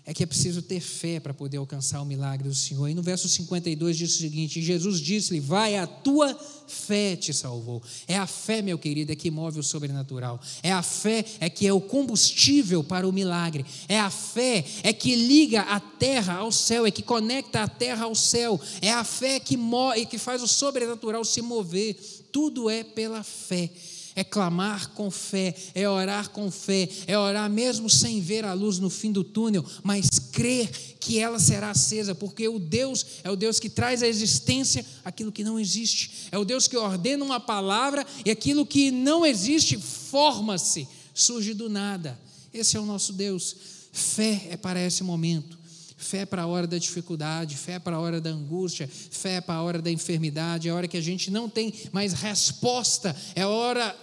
é 0.04 0.12
que 0.12 0.24
é 0.24 0.26
preciso 0.26 0.60
ter 0.60 0.80
fé 0.80 1.20
para 1.20 1.32
poder 1.32 1.58
alcançar 1.58 2.02
o 2.02 2.04
milagre 2.04 2.48
do 2.48 2.54
Senhor. 2.54 2.88
E 2.88 2.94
no 2.94 3.02
verso 3.02 3.28
52 3.28 3.96
diz 3.96 4.14
o 4.14 4.18
seguinte: 4.18 4.60
Jesus 4.60 5.00
disse-lhe: 5.00 5.38
Vai, 5.38 5.76
a 5.76 5.86
tua 5.86 6.34
fé 6.66 7.14
te 7.14 7.32
salvou. 7.32 7.80
É 8.08 8.16
a 8.16 8.26
fé, 8.26 8.62
meu 8.62 8.76
querido, 8.76 9.12
é 9.12 9.16
que 9.16 9.30
move 9.30 9.60
o 9.60 9.62
sobrenatural. 9.62 10.40
É 10.60 10.72
a 10.72 10.82
fé 10.82 11.24
é 11.38 11.48
que 11.48 11.68
é 11.68 11.72
o 11.72 11.80
combustível 11.80 12.82
para 12.82 13.08
o 13.08 13.12
milagre. 13.12 13.64
É 13.88 14.00
a 14.00 14.10
fé 14.10 14.64
é 14.82 14.92
que 14.92 15.14
liga 15.14 15.60
a 15.62 15.78
terra 15.78 16.34
ao 16.34 16.50
céu, 16.50 16.84
é 16.84 16.90
que 16.90 17.02
conecta 17.02 17.62
a 17.62 17.68
terra 17.68 18.04
ao 18.04 18.14
céu. 18.16 18.60
É 18.80 18.90
a 18.90 19.04
fé 19.04 19.38
que, 19.38 19.56
move, 19.56 20.04
que 20.06 20.18
faz 20.18 20.42
o 20.42 20.48
sobrenatural 20.48 21.24
se 21.24 21.40
mover. 21.40 21.94
Tudo 22.32 22.68
é 22.68 22.82
pela 22.82 23.22
fé 23.22 23.70
é 24.14 24.22
clamar 24.22 24.90
com 24.90 25.10
fé, 25.10 25.54
é 25.74 25.88
orar 25.88 26.30
com 26.30 26.50
fé, 26.50 26.88
é 27.06 27.16
orar 27.16 27.48
mesmo 27.50 27.88
sem 27.88 28.20
ver 28.20 28.44
a 28.44 28.52
luz 28.52 28.78
no 28.78 28.90
fim 28.90 29.10
do 29.10 29.24
túnel, 29.24 29.64
mas 29.82 30.08
crer 30.32 30.70
que 31.00 31.18
ela 31.18 31.38
será 31.38 31.70
acesa, 31.70 32.14
porque 32.14 32.46
o 32.48 32.58
Deus 32.58 33.04
é 33.24 33.30
o 33.30 33.36
Deus 33.36 33.58
que 33.58 33.68
traz 33.68 34.02
à 34.02 34.06
existência 34.06 34.84
aquilo 35.04 35.32
que 35.32 35.44
não 35.44 35.58
existe, 35.58 36.28
é 36.30 36.38
o 36.38 36.44
Deus 36.44 36.68
que 36.68 36.76
ordena 36.76 37.24
uma 37.24 37.40
palavra 37.40 38.06
e 38.24 38.30
aquilo 38.30 38.66
que 38.66 38.90
não 38.90 39.24
existe 39.24 39.78
forma-se, 39.78 40.86
surge 41.14 41.54
do 41.54 41.68
nada. 41.68 42.18
Esse 42.52 42.76
é 42.76 42.80
o 42.80 42.86
nosso 42.86 43.12
Deus. 43.12 43.56
Fé 43.92 44.48
é 44.50 44.56
para 44.56 44.84
esse 44.84 45.02
momento. 45.02 45.61
Fé 46.02 46.26
para 46.26 46.42
a 46.42 46.46
hora 46.48 46.66
da 46.66 46.78
dificuldade, 46.78 47.56
fé 47.56 47.78
para 47.78 47.94
a 47.94 48.00
hora 48.00 48.20
da 48.20 48.28
angústia, 48.28 48.88
fé 48.88 49.40
para 49.40 49.54
a 49.54 49.62
hora 49.62 49.80
da 49.80 49.88
enfermidade, 49.88 50.66
é 50.66 50.72
a 50.72 50.74
hora 50.74 50.88
que 50.88 50.96
a 50.96 51.00
gente 51.00 51.30
não 51.30 51.48
tem 51.48 51.72
mais 51.92 52.12
resposta, 52.12 53.14
é 53.36 53.42
a 53.42 53.48
hora 53.48 53.96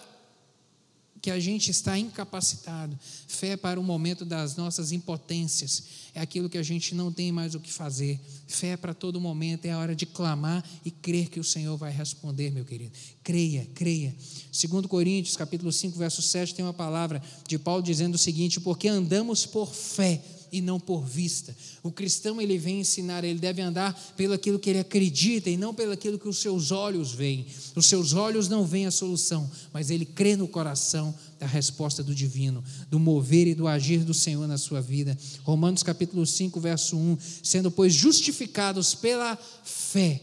que 1.21 1.29
a 1.29 1.37
gente 1.37 1.69
está 1.69 1.97
incapacitado. 1.97 2.97
Fé 3.27 3.57
para 3.57 3.77
o 3.77 3.83
momento 3.83 4.23
das 4.23 4.55
nossas 4.55 4.93
impotências, 4.93 5.83
é 6.15 6.21
aquilo 6.21 6.49
que 6.49 6.57
a 6.57 6.63
gente 6.63 6.95
não 6.95 7.11
tem 7.11 7.33
mais 7.33 7.53
o 7.53 7.59
que 7.59 7.69
fazer. 7.69 8.17
Fé 8.47 8.77
para 8.77 8.93
todo 8.93 9.19
momento, 9.19 9.65
é 9.65 9.71
a 9.71 9.77
hora 9.77 9.93
de 9.93 10.05
clamar 10.05 10.63
e 10.85 10.89
crer 10.89 11.29
que 11.29 11.39
o 11.39 11.43
Senhor 11.43 11.75
vai 11.75 11.91
responder, 11.91 12.49
meu 12.49 12.63
querido. 12.63 12.93
Creia, 13.21 13.67
creia. 13.75 14.15
Segundo 14.53 14.87
Coríntios, 14.87 15.35
capítulo 15.35 15.73
5, 15.73 15.97
verso 15.97 16.21
7, 16.21 16.55
tem 16.55 16.63
uma 16.63 16.73
palavra 16.73 17.21
de 17.45 17.59
Paulo 17.59 17.83
dizendo 17.83 18.15
o 18.15 18.17
seguinte: 18.17 18.61
porque 18.61 18.87
andamos 18.87 19.45
por 19.45 19.73
fé 19.73 20.23
e 20.51 20.61
não 20.61 20.79
por 20.79 21.05
vista. 21.05 21.55
O 21.83 21.91
cristão 21.91 22.41
ele 22.41 22.57
vem 22.57 22.81
ensinar, 22.81 23.23
ele 23.23 23.39
deve 23.39 23.61
andar 23.61 23.93
pelo 24.15 24.33
aquilo 24.33 24.59
que 24.59 24.69
ele 24.69 24.79
acredita 24.79 25.49
e 25.49 25.57
não 25.57 25.73
pelo 25.73 25.91
aquilo 25.91 26.19
que 26.19 26.27
os 26.27 26.37
seus 26.37 26.71
olhos 26.71 27.11
veem. 27.11 27.45
Os 27.75 27.85
seus 27.85 28.13
olhos 28.13 28.49
não 28.49 28.65
veem 28.65 28.85
a 28.85 28.91
solução, 28.91 29.49
mas 29.73 29.89
ele 29.89 30.05
crê 30.05 30.35
no 30.35 30.47
coração 30.47 31.13
da 31.39 31.47
resposta 31.47 32.03
do 32.03 32.13
divino, 32.13 32.63
do 32.89 32.99
mover 32.99 33.47
e 33.47 33.55
do 33.55 33.67
agir 33.67 34.03
do 34.03 34.13
Senhor 34.13 34.47
na 34.47 34.57
sua 34.57 34.81
vida. 34.81 35.17
Romanos 35.43 35.83
capítulo 35.83 36.25
5, 36.25 36.59
verso 36.59 36.97
1, 36.97 37.17
sendo 37.41 37.71
pois 37.71 37.93
justificados 37.93 38.93
pela 38.93 39.37
fé, 39.63 40.21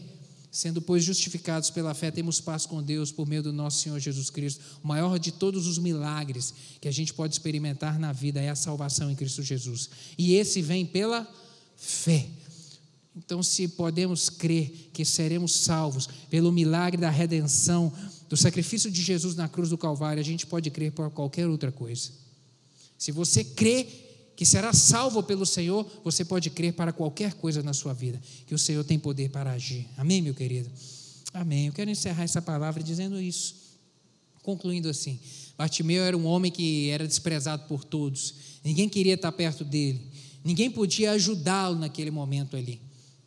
Sendo, 0.51 0.81
pois, 0.81 1.03
justificados 1.03 1.69
pela 1.69 1.93
fé, 1.93 2.09
temos 2.09 2.39
paz 2.41 2.65
com 2.65 2.81
Deus 2.81 3.11
por 3.11 3.27
meio 3.27 3.43
do 3.43 3.53
nosso 3.53 3.81
Senhor 3.81 3.99
Jesus 3.99 4.29
Cristo. 4.29 4.63
O 4.83 4.87
maior 4.87 5.19
de 5.19 5.31
todos 5.31 5.67
os 5.67 5.77
milagres 5.77 6.53
que 6.79 6.87
a 6.87 6.91
gente 6.91 7.13
pode 7.13 7.33
experimentar 7.33 7.99
na 7.99 8.11
vida 8.11 8.41
é 8.41 8.49
a 8.49 8.55
salvação 8.55 9.11
em 9.11 9.15
Cristo 9.15 9.43
Jesus. 9.43 9.89
E 10.17 10.35
esse 10.35 10.61
vem 10.61 10.85
pela 10.85 11.27
fé. 11.75 12.27
Então, 13.15 13.41
se 13.43 13.67
podemos 13.67 14.29
crer 14.29 14.89
que 14.93 15.03
seremos 15.03 15.51
salvos 15.51 16.07
pelo 16.29 16.51
milagre 16.51 17.01
da 17.01 17.09
redenção, 17.09 17.91
do 18.29 18.37
sacrifício 18.37 18.91
de 18.91 19.01
Jesus 19.01 19.35
na 19.35 19.47
cruz 19.47 19.69
do 19.69 19.77
Calvário, 19.77 20.21
a 20.21 20.25
gente 20.25 20.45
pode 20.45 20.69
crer 20.69 20.91
por 20.91 21.09
qualquer 21.09 21.47
outra 21.47 21.71
coisa. 21.71 22.11
Se 22.97 23.11
você 23.11 23.43
crê 23.43 24.06
que 24.37 24.45
será 24.45 24.71
salvo 24.71 25.23
pelo 25.23 25.47
Senhor, 25.47 25.83
você 26.03 26.23
pode 26.23 26.51
crer 26.51 26.71
para 26.71 26.93
qualquer 26.93 27.33
coisa 27.33 27.63
na 27.63 27.73
sua 27.73 27.91
vida, 27.91 28.21
que 28.45 28.53
o 28.53 28.57
Senhor 28.57 28.83
tem 28.83 28.99
poder 28.99 29.31
para 29.31 29.51
agir. 29.51 29.87
Amém, 29.97 30.21
meu 30.21 30.35
querido? 30.35 30.69
Amém. 31.33 31.65
Eu 31.65 31.73
quero 31.73 31.89
encerrar 31.89 32.23
essa 32.23 32.39
palavra 32.39 32.83
dizendo 32.83 33.19
isso. 33.19 33.55
Concluindo 34.43 34.89
assim: 34.89 35.19
Bartimeu 35.57 36.03
era 36.03 36.15
um 36.15 36.27
homem 36.27 36.51
que 36.51 36.87
era 36.91 37.07
desprezado 37.07 37.63
por 37.67 37.83
todos, 37.83 38.35
ninguém 38.63 38.87
queria 38.87 39.15
estar 39.15 39.31
perto 39.31 39.65
dele, 39.65 39.99
ninguém 40.43 40.69
podia 40.69 41.13
ajudá-lo 41.13 41.79
naquele 41.79 42.11
momento 42.11 42.55
ali. 42.55 42.79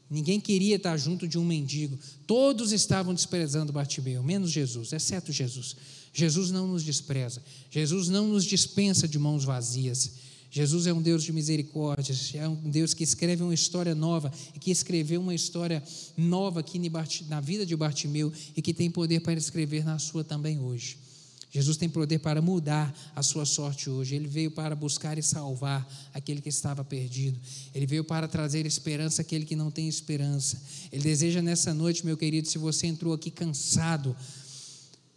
Ninguém 0.08 0.40
queria 0.40 0.74
estar 0.74 0.96
junto 0.96 1.26
de 1.28 1.38
um 1.38 1.44
mendigo. 1.44 1.96
Todos 2.26 2.72
estavam 2.72 3.14
desprezando 3.14 3.72
Bartimeu, 3.72 4.24
menos 4.24 4.50
Jesus, 4.50 4.92
exceto 4.92 5.32
Jesus. 5.32 5.76
Jesus 6.12 6.50
não 6.50 6.66
nos 6.66 6.84
despreza. 6.84 7.40
Jesus 7.70 8.08
não 8.08 8.26
nos 8.26 8.44
dispensa 8.44 9.06
de 9.06 9.20
mãos 9.20 9.44
vazias. 9.44 10.29
Jesus 10.50 10.86
é 10.86 10.92
um 10.92 11.00
Deus 11.00 11.22
de 11.22 11.32
misericórdias, 11.32 12.32
é 12.34 12.48
um 12.48 12.56
Deus 12.68 12.92
que 12.92 13.04
escreve 13.04 13.42
uma 13.42 13.54
história 13.54 13.94
nova 13.94 14.32
e 14.54 14.58
que 14.58 14.70
escreveu 14.70 15.20
uma 15.20 15.34
história 15.34 15.82
nova 16.16 16.58
aqui 16.58 16.80
na 17.28 17.40
vida 17.40 17.64
de 17.64 17.76
Bartimeu 17.76 18.32
e 18.56 18.60
que 18.60 18.74
tem 18.74 18.90
poder 18.90 19.20
para 19.20 19.34
escrever 19.34 19.84
na 19.84 19.98
sua 20.00 20.24
também 20.24 20.58
hoje. 20.58 20.98
Jesus 21.52 21.76
tem 21.76 21.88
poder 21.88 22.20
para 22.20 22.40
mudar 22.40 22.94
a 23.14 23.22
sua 23.22 23.44
sorte 23.44 23.90
hoje. 23.90 24.14
Ele 24.14 24.28
veio 24.28 24.52
para 24.52 24.76
buscar 24.76 25.18
e 25.18 25.22
salvar 25.22 25.88
aquele 26.14 26.40
que 26.40 26.48
estava 26.48 26.84
perdido. 26.84 27.38
Ele 27.74 27.86
veio 27.86 28.04
para 28.04 28.28
trazer 28.28 28.64
esperança 28.66 29.22
àquele 29.22 29.44
que 29.44 29.56
não 29.56 29.68
tem 29.68 29.88
esperança. 29.88 30.62
Ele 30.92 31.02
deseja 31.02 31.42
nessa 31.42 31.74
noite, 31.74 32.06
meu 32.06 32.16
querido, 32.16 32.46
se 32.46 32.56
você 32.56 32.86
entrou 32.86 33.12
aqui 33.12 33.32
cansado, 33.32 34.16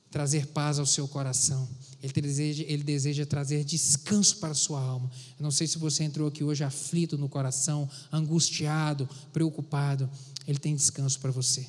trazer 0.09 0.47
paz 0.47 0.79
ao 0.79 0.87
seu 0.87 1.07
coração. 1.07 1.69
Ele 2.03 2.11
deseja, 2.21 2.63
ele 2.67 2.83
deseja 2.83 3.25
trazer 3.25 3.63
descanso 3.63 4.35
para 4.35 4.49
a 4.49 4.53
sua 4.53 4.81
alma. 4.81 5.09
Eu 5.39 5.43
não 5.43 5.51
sei 5.51 5.65
se 5.65 5.77
você 5.77 6.03
entrou 6.03 6.27
aqui 6.27 6.43
hoje 6.43 6.61
aflito 6.61 7.17
no 7.17 7.29
coração, 7.29 7.89
angustiado, 8.11 9.07
preocupado. 9.31 10.09
Ele 10.45 10.59
tem 10.59 10.75
descanso 10.75 11.17
para 11.21 11.31
você. 11.31 11.65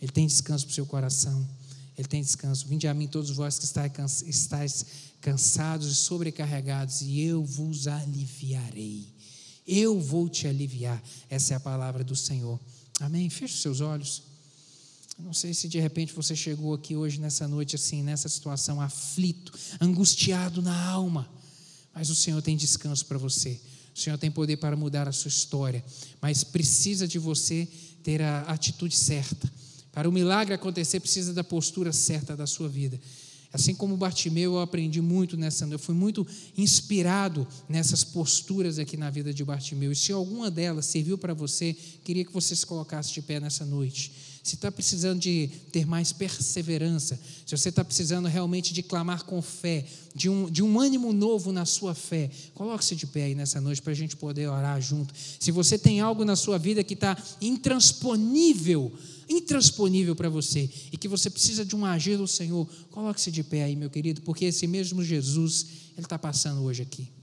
Ele 0.00 0.12
tem 0.12 0.26
descanso 0.26 0.66
para 0.66 0.72
o 0.72 0.74
seu 0.74 0.84
coração. 0.84 1.48
Ele 1.96 2.06
tem 2.06 2.20
descanso. 2.22 2.66
Vinde 2.68 2.86
a 2.86 2.92
mim 2.92 3.08
todos 3.08 3.30
vós 3.30 3.58
que 3.58 3.64
estáis 4.28 4.86
cansados 5.22 5.90
e 5.90 5.94
sobrecarregados, 5.94 7.00
e 7.00 7.22
eu 7.22 7.42
vos 7.42 7.86
aliviarei. 7.86 9.08
Eu 9.66 9.98
vou 9.98 10.28
te 10.28 10.46
aliviar. 10.46 11.02
Essa 11.30 11.54
é 11.54 11.56
a 11.56 11.60
palavra 11.60 12.04
do 12.04 12.14
Senhor. 12.14 12.60
Amém? 13.00 13.30
Feche 13.30 13.56
seus 13.56 13.80
olhos. 13.80 14.22
Não 15.18 15.32
sei 15.32 15.54
se 15.54 15.66
de 15.66 15.80
repente 15.80 16.12
você 16.12 16.36
chegou 16.36 16.74
aqui 16.74 16.94
hoje, 16.94 17.18
nessa 17.18 17.48
noite, 17.48 17.74
assim, 17.74 18.02
nessa 18.02 18.28
situação, 18.28 18.80
aflito, 18.80 19.52
angustiado 19.80 20.60
na 20.60 20.88
alma. 20.88 21.28
Mas 21.94 22.10
o 22.10 22.14
Senhor 22.14 22.42
tem 22.42 22.56
descanso 22.56 23.06
para 23.06 23.16
você. 23.16 23.58
O 23.94 23.98
Senhor 23.98 24.18
tem 24.18 24.30
poder 24.30 24.58
para 24.58 24.76
mudar 24.76 25.08
a 25.08 25.12
sua 25.12 25.30
história. 25.30 25.82
Mas 26.20 26.44
precisa 26.44 27.08
de 27.08 27.18
você 27.18 27.66
ter 28.02 28.20
a 28.20 28.42
atitude 28.42 28.94
certa. 28.94 29.50
Para 29.90 30.06
o 30.06 30.12
milagre 30.12 30.52
acontecer, 30.52 31.00
precisa 31.00 31.32
da 31.32 31.42
postura 31.42 31.94
certa 31.94 32.36
da 32.36 32.46
sua 32.46 32.68
vida. 32.68 33.00
Assim 33.50 33.74
como 33.74 33.96
Bartimeu, 33.96 34.52
eu 34.52 34.60
aprendi 34.60 35.00
muito 35.00 35.34
nessa, 35.34 35.64
eu 35.64 35.78
fui 35.78 35.94
muito 35.94 36.26
inspirado 36.58 37.48
nessas 37.66 38.04
posturas 38.04 38.78
aqui 38.78 38.98
na 38.98 39.08
vida 39.08 39.32
de 39.32 39.42
Bartimeu. 39.42 39.90
E 39.92 39.96
se 39.96 40.12
alguma 40.12 40.50
delas 40.50 40.84
serviu 40.84 41.16
para 41.16 41.32
você, 41.32 41.74
queria 42.04 42.22
que 42.22 42.32
você 42.32 42.54
se 42.54 42.66
colocasse 42.66 43.14
de 43.14 43.22
pé 43.22 43.40
nessa 43.40 43.64
noite 43.64 44.25
se 44.46 44.54
está 44.54 44.70
precisando 44.70 45.18
de 45.18 45.50
ter 45.72 45.84
mais 45.84 46.12
perseverança, 46.12 47.18
se 47.44 47.56
você 47.56 47.68
está 47.68 47.84
precisando 47.84 48.28
realmente 48.28 48.72
de 48.72 48.80
clamar 48.80 49.24
com 49.24 49.42
fé, 49.42 49.84
de 50.14 50.30
um, 50.30 50.48
de 50.48 50.62
um 50.62 50.78
ânimo 50.78 51.12
novo 51.12 51.50
na 51.50 51.64
sua 51.64 51.96
fé, 51.96 52.30
coloque-se 52.54 52.94
de 52.94 53.08
pé 53.08 53.24
aí 53.24 53.34
nessa 53.34 53.60
noite 53.60 53.82
para 53.82 53.90
a 53.90 53.96
gente 53.96 54.16
poder 54.16 54.46
orar 54.46 54.80
junto. 54.80 55.12
Se 55.40 55.50
você 55.50 55.76
tem 55.76 55.98
algo 55.98 56.24
na 56.24 56.36
sua 56.36 56.58
vida 56.58 56.84
que 56.84 56.94
está 56.94 57.20
intransponível, 57.40 58.92
intransponível 59.28 60.14
para 60.14 60.28
você 60.28 60.70
e 60.92 60.96
que 60.96 61.08
você 61.08 61.28
precisa 61.28 61.64
de 61.64 61.74
um 61.74 61.84
agir 61.84 62.16
do 62.16 62.28
Senhor, 62.28 62.68
coloque-se 62.92 63.32
de 63.32 63.42
pé 63.42 63.64
aí, 63.64 63.74
meu 63.74 63.90
querido, 63.90 64.22
porque 64.22 64.44
esse 64.44 64.68
mesmo 64.68 65.02
Jesus, 65.02 65.66
ele 65.96 66.06
está 66.06 66.16
passando 66.16 66.62
hoje 66.62 66.82
aqui. 66.82 67.15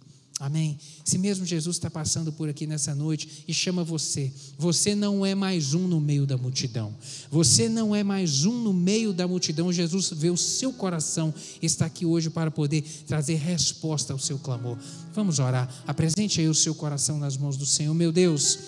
Amém. 0.43 0.77
Se 1.05 1.17
mesmo 1.17 1.45
Jesus 1.45 1.77
está 1.77 1.89
passando 1.89 2.29
por 2.29 2.49
aqui 2.49 2.67
nessa 2.67 2.93
noite 2.93 3.45
e 3.47 3.53
chama 3.53 3.81
você, 3.81 4.29
você 4.57 4.93
não 4.93 5.25
é 5.25 5.33
mais 5.33 5.73
um 5.73 5.87
no 5.87 6.01
meio 6.01 6.25
da 6.25 6.35
multidão. 6.35 6.93
Você 7.31 7.69
não 7.69 7.95
é 7.95 8.03
mais 8.03 8.43
um 8.43 8.51
no 8.61 8.73
meio 8.73 9.13
da 9.13 9.25
multidão. 9.25 9.71
Jesus 9.71 10.09
vê 10.09 10.29
o 10.29 10.35
seu 10.35 10.73
coração 10.73 11.33
está 11.61 11.85
aqui 11.85 12.05
hoje 12.05 12.29
para 12.29 12.51
poder 12.51 12.81
trazer 13.07 13.35
resposta 13.35 14.11
ao 14.11 14.19
seu 14.19 14.37
clamor. 14.37 14.77
Vamos 15.13 15.39
orar. 15.39 15.73
Apresente 15.87 16.41
aí 16.41 16.49
o 16.49 16.53
seu 16.53 16.75
coração 16.75 17.17
nas 17.17 17.37
mãos 17.37 17.55
do 17.55 17.65
Senhor. 17.65 17.93
Meu 17.93 18.11
Deus, 18.11 18.59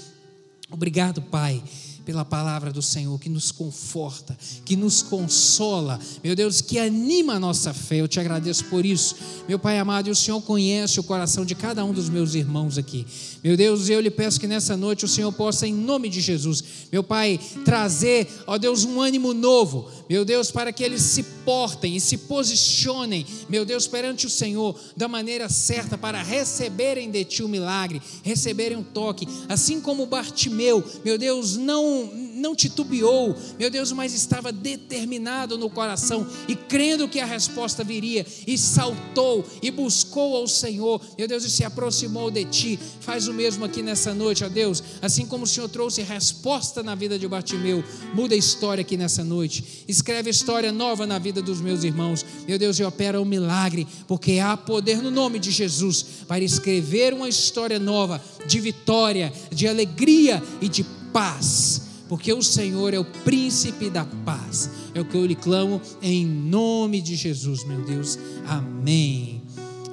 obrigado, 0.71 1.21
Pai 1.23 1.61
pela 2.05 2.23
palavra 2.23 2.71
do 2.71 2.81
Senhor, 2.81 3.19
que 3.19 3.27
nos 3.27 3.51
conforta, 3.51 4.37
que 4.63 4.75
nos 4.75 5.01
consola, 5.01 5.99
meu 6.23 6.35
Deus, 6.35 6.61
que 6.61 6.77
anima 6.77 7.33
a 7.33 7.39
nossa 7.39 7.73
fé. 7.73 7.97
Eu 7.97 8.07
te 8.07 8.19
agradeço 8.19 8.65
por 8.65 8.85
isso, 8.85 9.15
meu 9.47 9.57
Pai 9.57 9.79
amado. 9.79 10.07
E 10.07 10.11
o 10.11 10.15
Senhor 10.15 10.39
conhece 10.41 10.99
o 10.99 11.03
coração 11.03 11.43
de 11.43 11.55
cada 11.55 11.83
um 11.83 11.91
dos 11.91 12.07
meus 12.07 12.35
irmãos 12.35 12.77
aqui. 12.77 13.05
Meu 13.43 13.57
Deus, 13.57 13.89
eu 13.89 13.99
lhe 13.99 14.11
peço 14.11 14.39
que 14.39 14.47
nessa 14.47 14.77
noite 14.77 15.03
o 15.03 15.07
Senhor 15.07 15.31
possa, 15.33 15.67
em 15.67 15.73
nome 15.73 16.07
de 16.07 16.21
Jesus, 16.21 16.63
meu 16.91 17.03
Pai, 17.03 17.39
trazer, 17.63 18.27
ó 18.45 18.57
Deus, 18.57 18.85
um 18.85 19.01
ânimo 19.01 19.33
novo, 19.33 19.89
meu 20.09 20.23
Deus, 20.23 20.51
para 20.51 20.71
que 20.71 20.83
eles 20.83 21.01
se 21.01 21.23
portem 21.23 21.95
e 21.95 22.01
se 22.01 22.17
posicionem, 22.17 23.25
meu 23.49 23.65
Deus, 23.65 23.87
perante 23.87 24.25
o 24.25 24.29
Senhor 24.29 24.79
da 24.95 25.07
maneira 25.07 25.49
certa 25.49 25.97
para 25.97 26.21
receberem 26.21 27.09
de 27.09 27.23
Ti 27.23 27.43
o 27.43 27.47
milagre, 27.47 28.01
receberem 28.23 28.77
um 28.77 28.83
toque, 28.83 29.27
assim 29.49 29.81
como 29.81 30.05
Bartimeu, 30.05 30.83
meu 31.03 31.17
Deus, 31.17 31.57
não 31.57 32.24
não 32.35 32.55
titubeou, 32.55 33.35
meu 33.57 33.69
Deus, 33.69 33.91
mas 33.91 34.13
estava 34.13 34.51
determinado 34.51 35.57
no 35.57 35.69
coração 35.69 36.27
e 36.47 36.55
crendo 36.55 37.07
que 37.07 37.19
a 37.19 37.25
resposta 37.25 37.83
viria, 37.83 38.25
e 38.45 38.57
saltou 38.57 39.45
e 39.61 39.71
buscou 39.71 40.35
ao 40.35 40.47
Senhor, 40.47 41.01
meu 41.17 41.27
Deus, 41.27 41.43
e 41.45 41.49
se 41.49 41.63
aproximou 41.63 42.29
de 42.29 42.45
ti. 42.45 42.79
Faz 42.99 43.27
o 43.27 43.33
mesmo 43.33 43.65
aqui 43.65 43.81
nessa 43.81 44.13
noite, 44.13 44.43
ó 44.43 44.49
Deus, 44.49 44.83
assim 45.01 45.25
como 45.25 45.45
o 45.45 45.47
Senhor 45.47 45.69
trouxe 45.69 46.01
resposta 46.01 46.83
na 46.83 46.93
vida 46.93 47.17
de 47.17 47.27
Bartimeu, 47.27 47.83
muda 48.13 48.35
a 48.35 48.37
história 48.37 48.81
aqui 48.81 48.97
nessa 48.97 49.23
noite, 49.23 49.83
escreve 49.87 50.29
história 50.29 50.71
nova 50.71 51.07
na 51.07 51.17
vida 51.17 51.41
dos 51.41 51.61
meus 51.61 51.83
irmãos, 51.83 52.25
meu 52.47 52.59
Deus, 52.59 52.77
e 52.79 52.83
opera 52.83 53.21
um 53.21 53.25
milagre, 53.25 53.87
porque 54.07 54.39
há 54.39 54.57
poder 54.57 55.01
no 55.01 55.09
nome 55.09 55.39
de 55.39 55.51
Jesus 55.51 56.05
para 56.27 56.43
escrever 56.43 57.13
uma 57.13 57.29
história 57.29 57.79
nova 57.79 58.21
de 58.45 58.59
vitória, 58.59 59.31
de 59.51 59.67
alegria 59.67 60.43
e 60.61 60.67
de 60.67 60.83
paz 61.13 61.84
porque 62.07 62.31
o 62.31 62.41
Senhor 62.41 62.93
é 62.93 62.99
o 62.99 63.05
príncipe 63.05 63.89
da 63.89 64.05
paz. 64.05 64.69
É 64.93 65.01
o 65.01 65.05
que 65.05 65.15
eu 65.15 65.25
lhe 65.25 65.35
clamo 65.35 65.81
em 66.01 66.25
nome 66.25 67.01
de 67.01 67.15
Jesus, 67.15 67.63
meu 67.63 67.83
Deus. 67.83 68.17
Amém. 68.45 69.41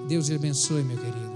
Deus 0.09 0.29
lhe 0.29 0.37
abençoe, 0.37 0.83
meu 0.83 0.97
querido. 0.97 1.33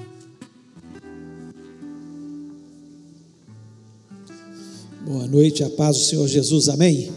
Boa 5.07 5.27
noite, 5.29 5.62
a 5.62 5.70
paz 5.70 5.97
do 5.97 6.03
Senhor 6.03 6.27
Jesus, 6.27 6.68
amém. 6.68 7.12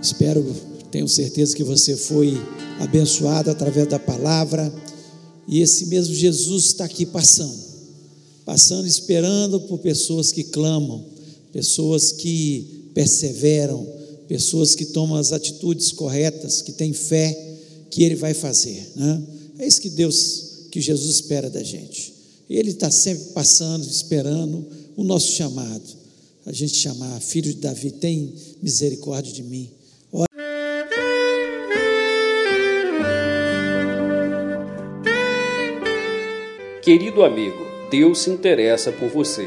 Espero, 0.00 0.42
tenho 0.90 1.06
certeza 1.06 1.54
que 1.54 1.62
você 1.62 1.94
foi 1.94 2.40
abençoado 2.80 3.50
através 3.50 3.86
da 3.88 3.98
palavra, 3.98 4.72
e 5.46 5.60
esse 5.60 5.86
mesmo 5.86 6.14
Jesus 6.14 6.66
está 6.66 6.84
aqui 6.84 7.04
passando, 7.04 7.58
passando, 8.44 8.86
esperando 8.86 9.60
por 9.60 9.78
pessoas 9.80 10.32
que 10.32 10.44
clamam, 10.44 11.04
pessoas 11.52 12.12
que 12.12 12.90
perseveram, 12.94 13.86
pessoas 14.26 14.74
que 14.74 14.86
tomam 14.86 15.16
as 15.16 15.32
atitudes 15.32 15.92
corretas, 15.92 16.62
que 16.62 16.72
têm 16.72 16.92
fé 16.92 17.56
que 17.90 18.02
Ele 18.02 18.14
vai 18.14 18.34
fazer. 18.34 18.92
Né? 18.94 19.22
É 19.58 19.66
isso 19.66 19.80
que 19.80 19.90
Deus, 19.90 20.66
que 20.70 20.80
Jesus 20.80 21.16
espera 21.16 21.48
da 21.48 21.62
gente. 21.62 22.14
Ele 22.48 22.70
está 22.70 22.90
sempre 22.90 23.32
passando, 23.32 23.86
esperando 23.86 24.66
o 24.96 25.04
nosso 25.04 25.32
chamado. 25.32 25.98
A 26.46 26.52
gente 26.52 26.74
chamar, 26.76 27.20
filho 27.20 27.52
de 27.52 27.60
Davi, 27.60 27.90
tem 27.90 28.32
misericórdia 28.62 29.32
de 29.32 29.42
mim. 29.42 29.70
Querido 36.88 37.22
amigo, 37.22 37.66
Deus 37.90 38.20
se 38.20 38.30
interessa 38.30 38.90
por 38.90 39.10
você. 39.10 39.46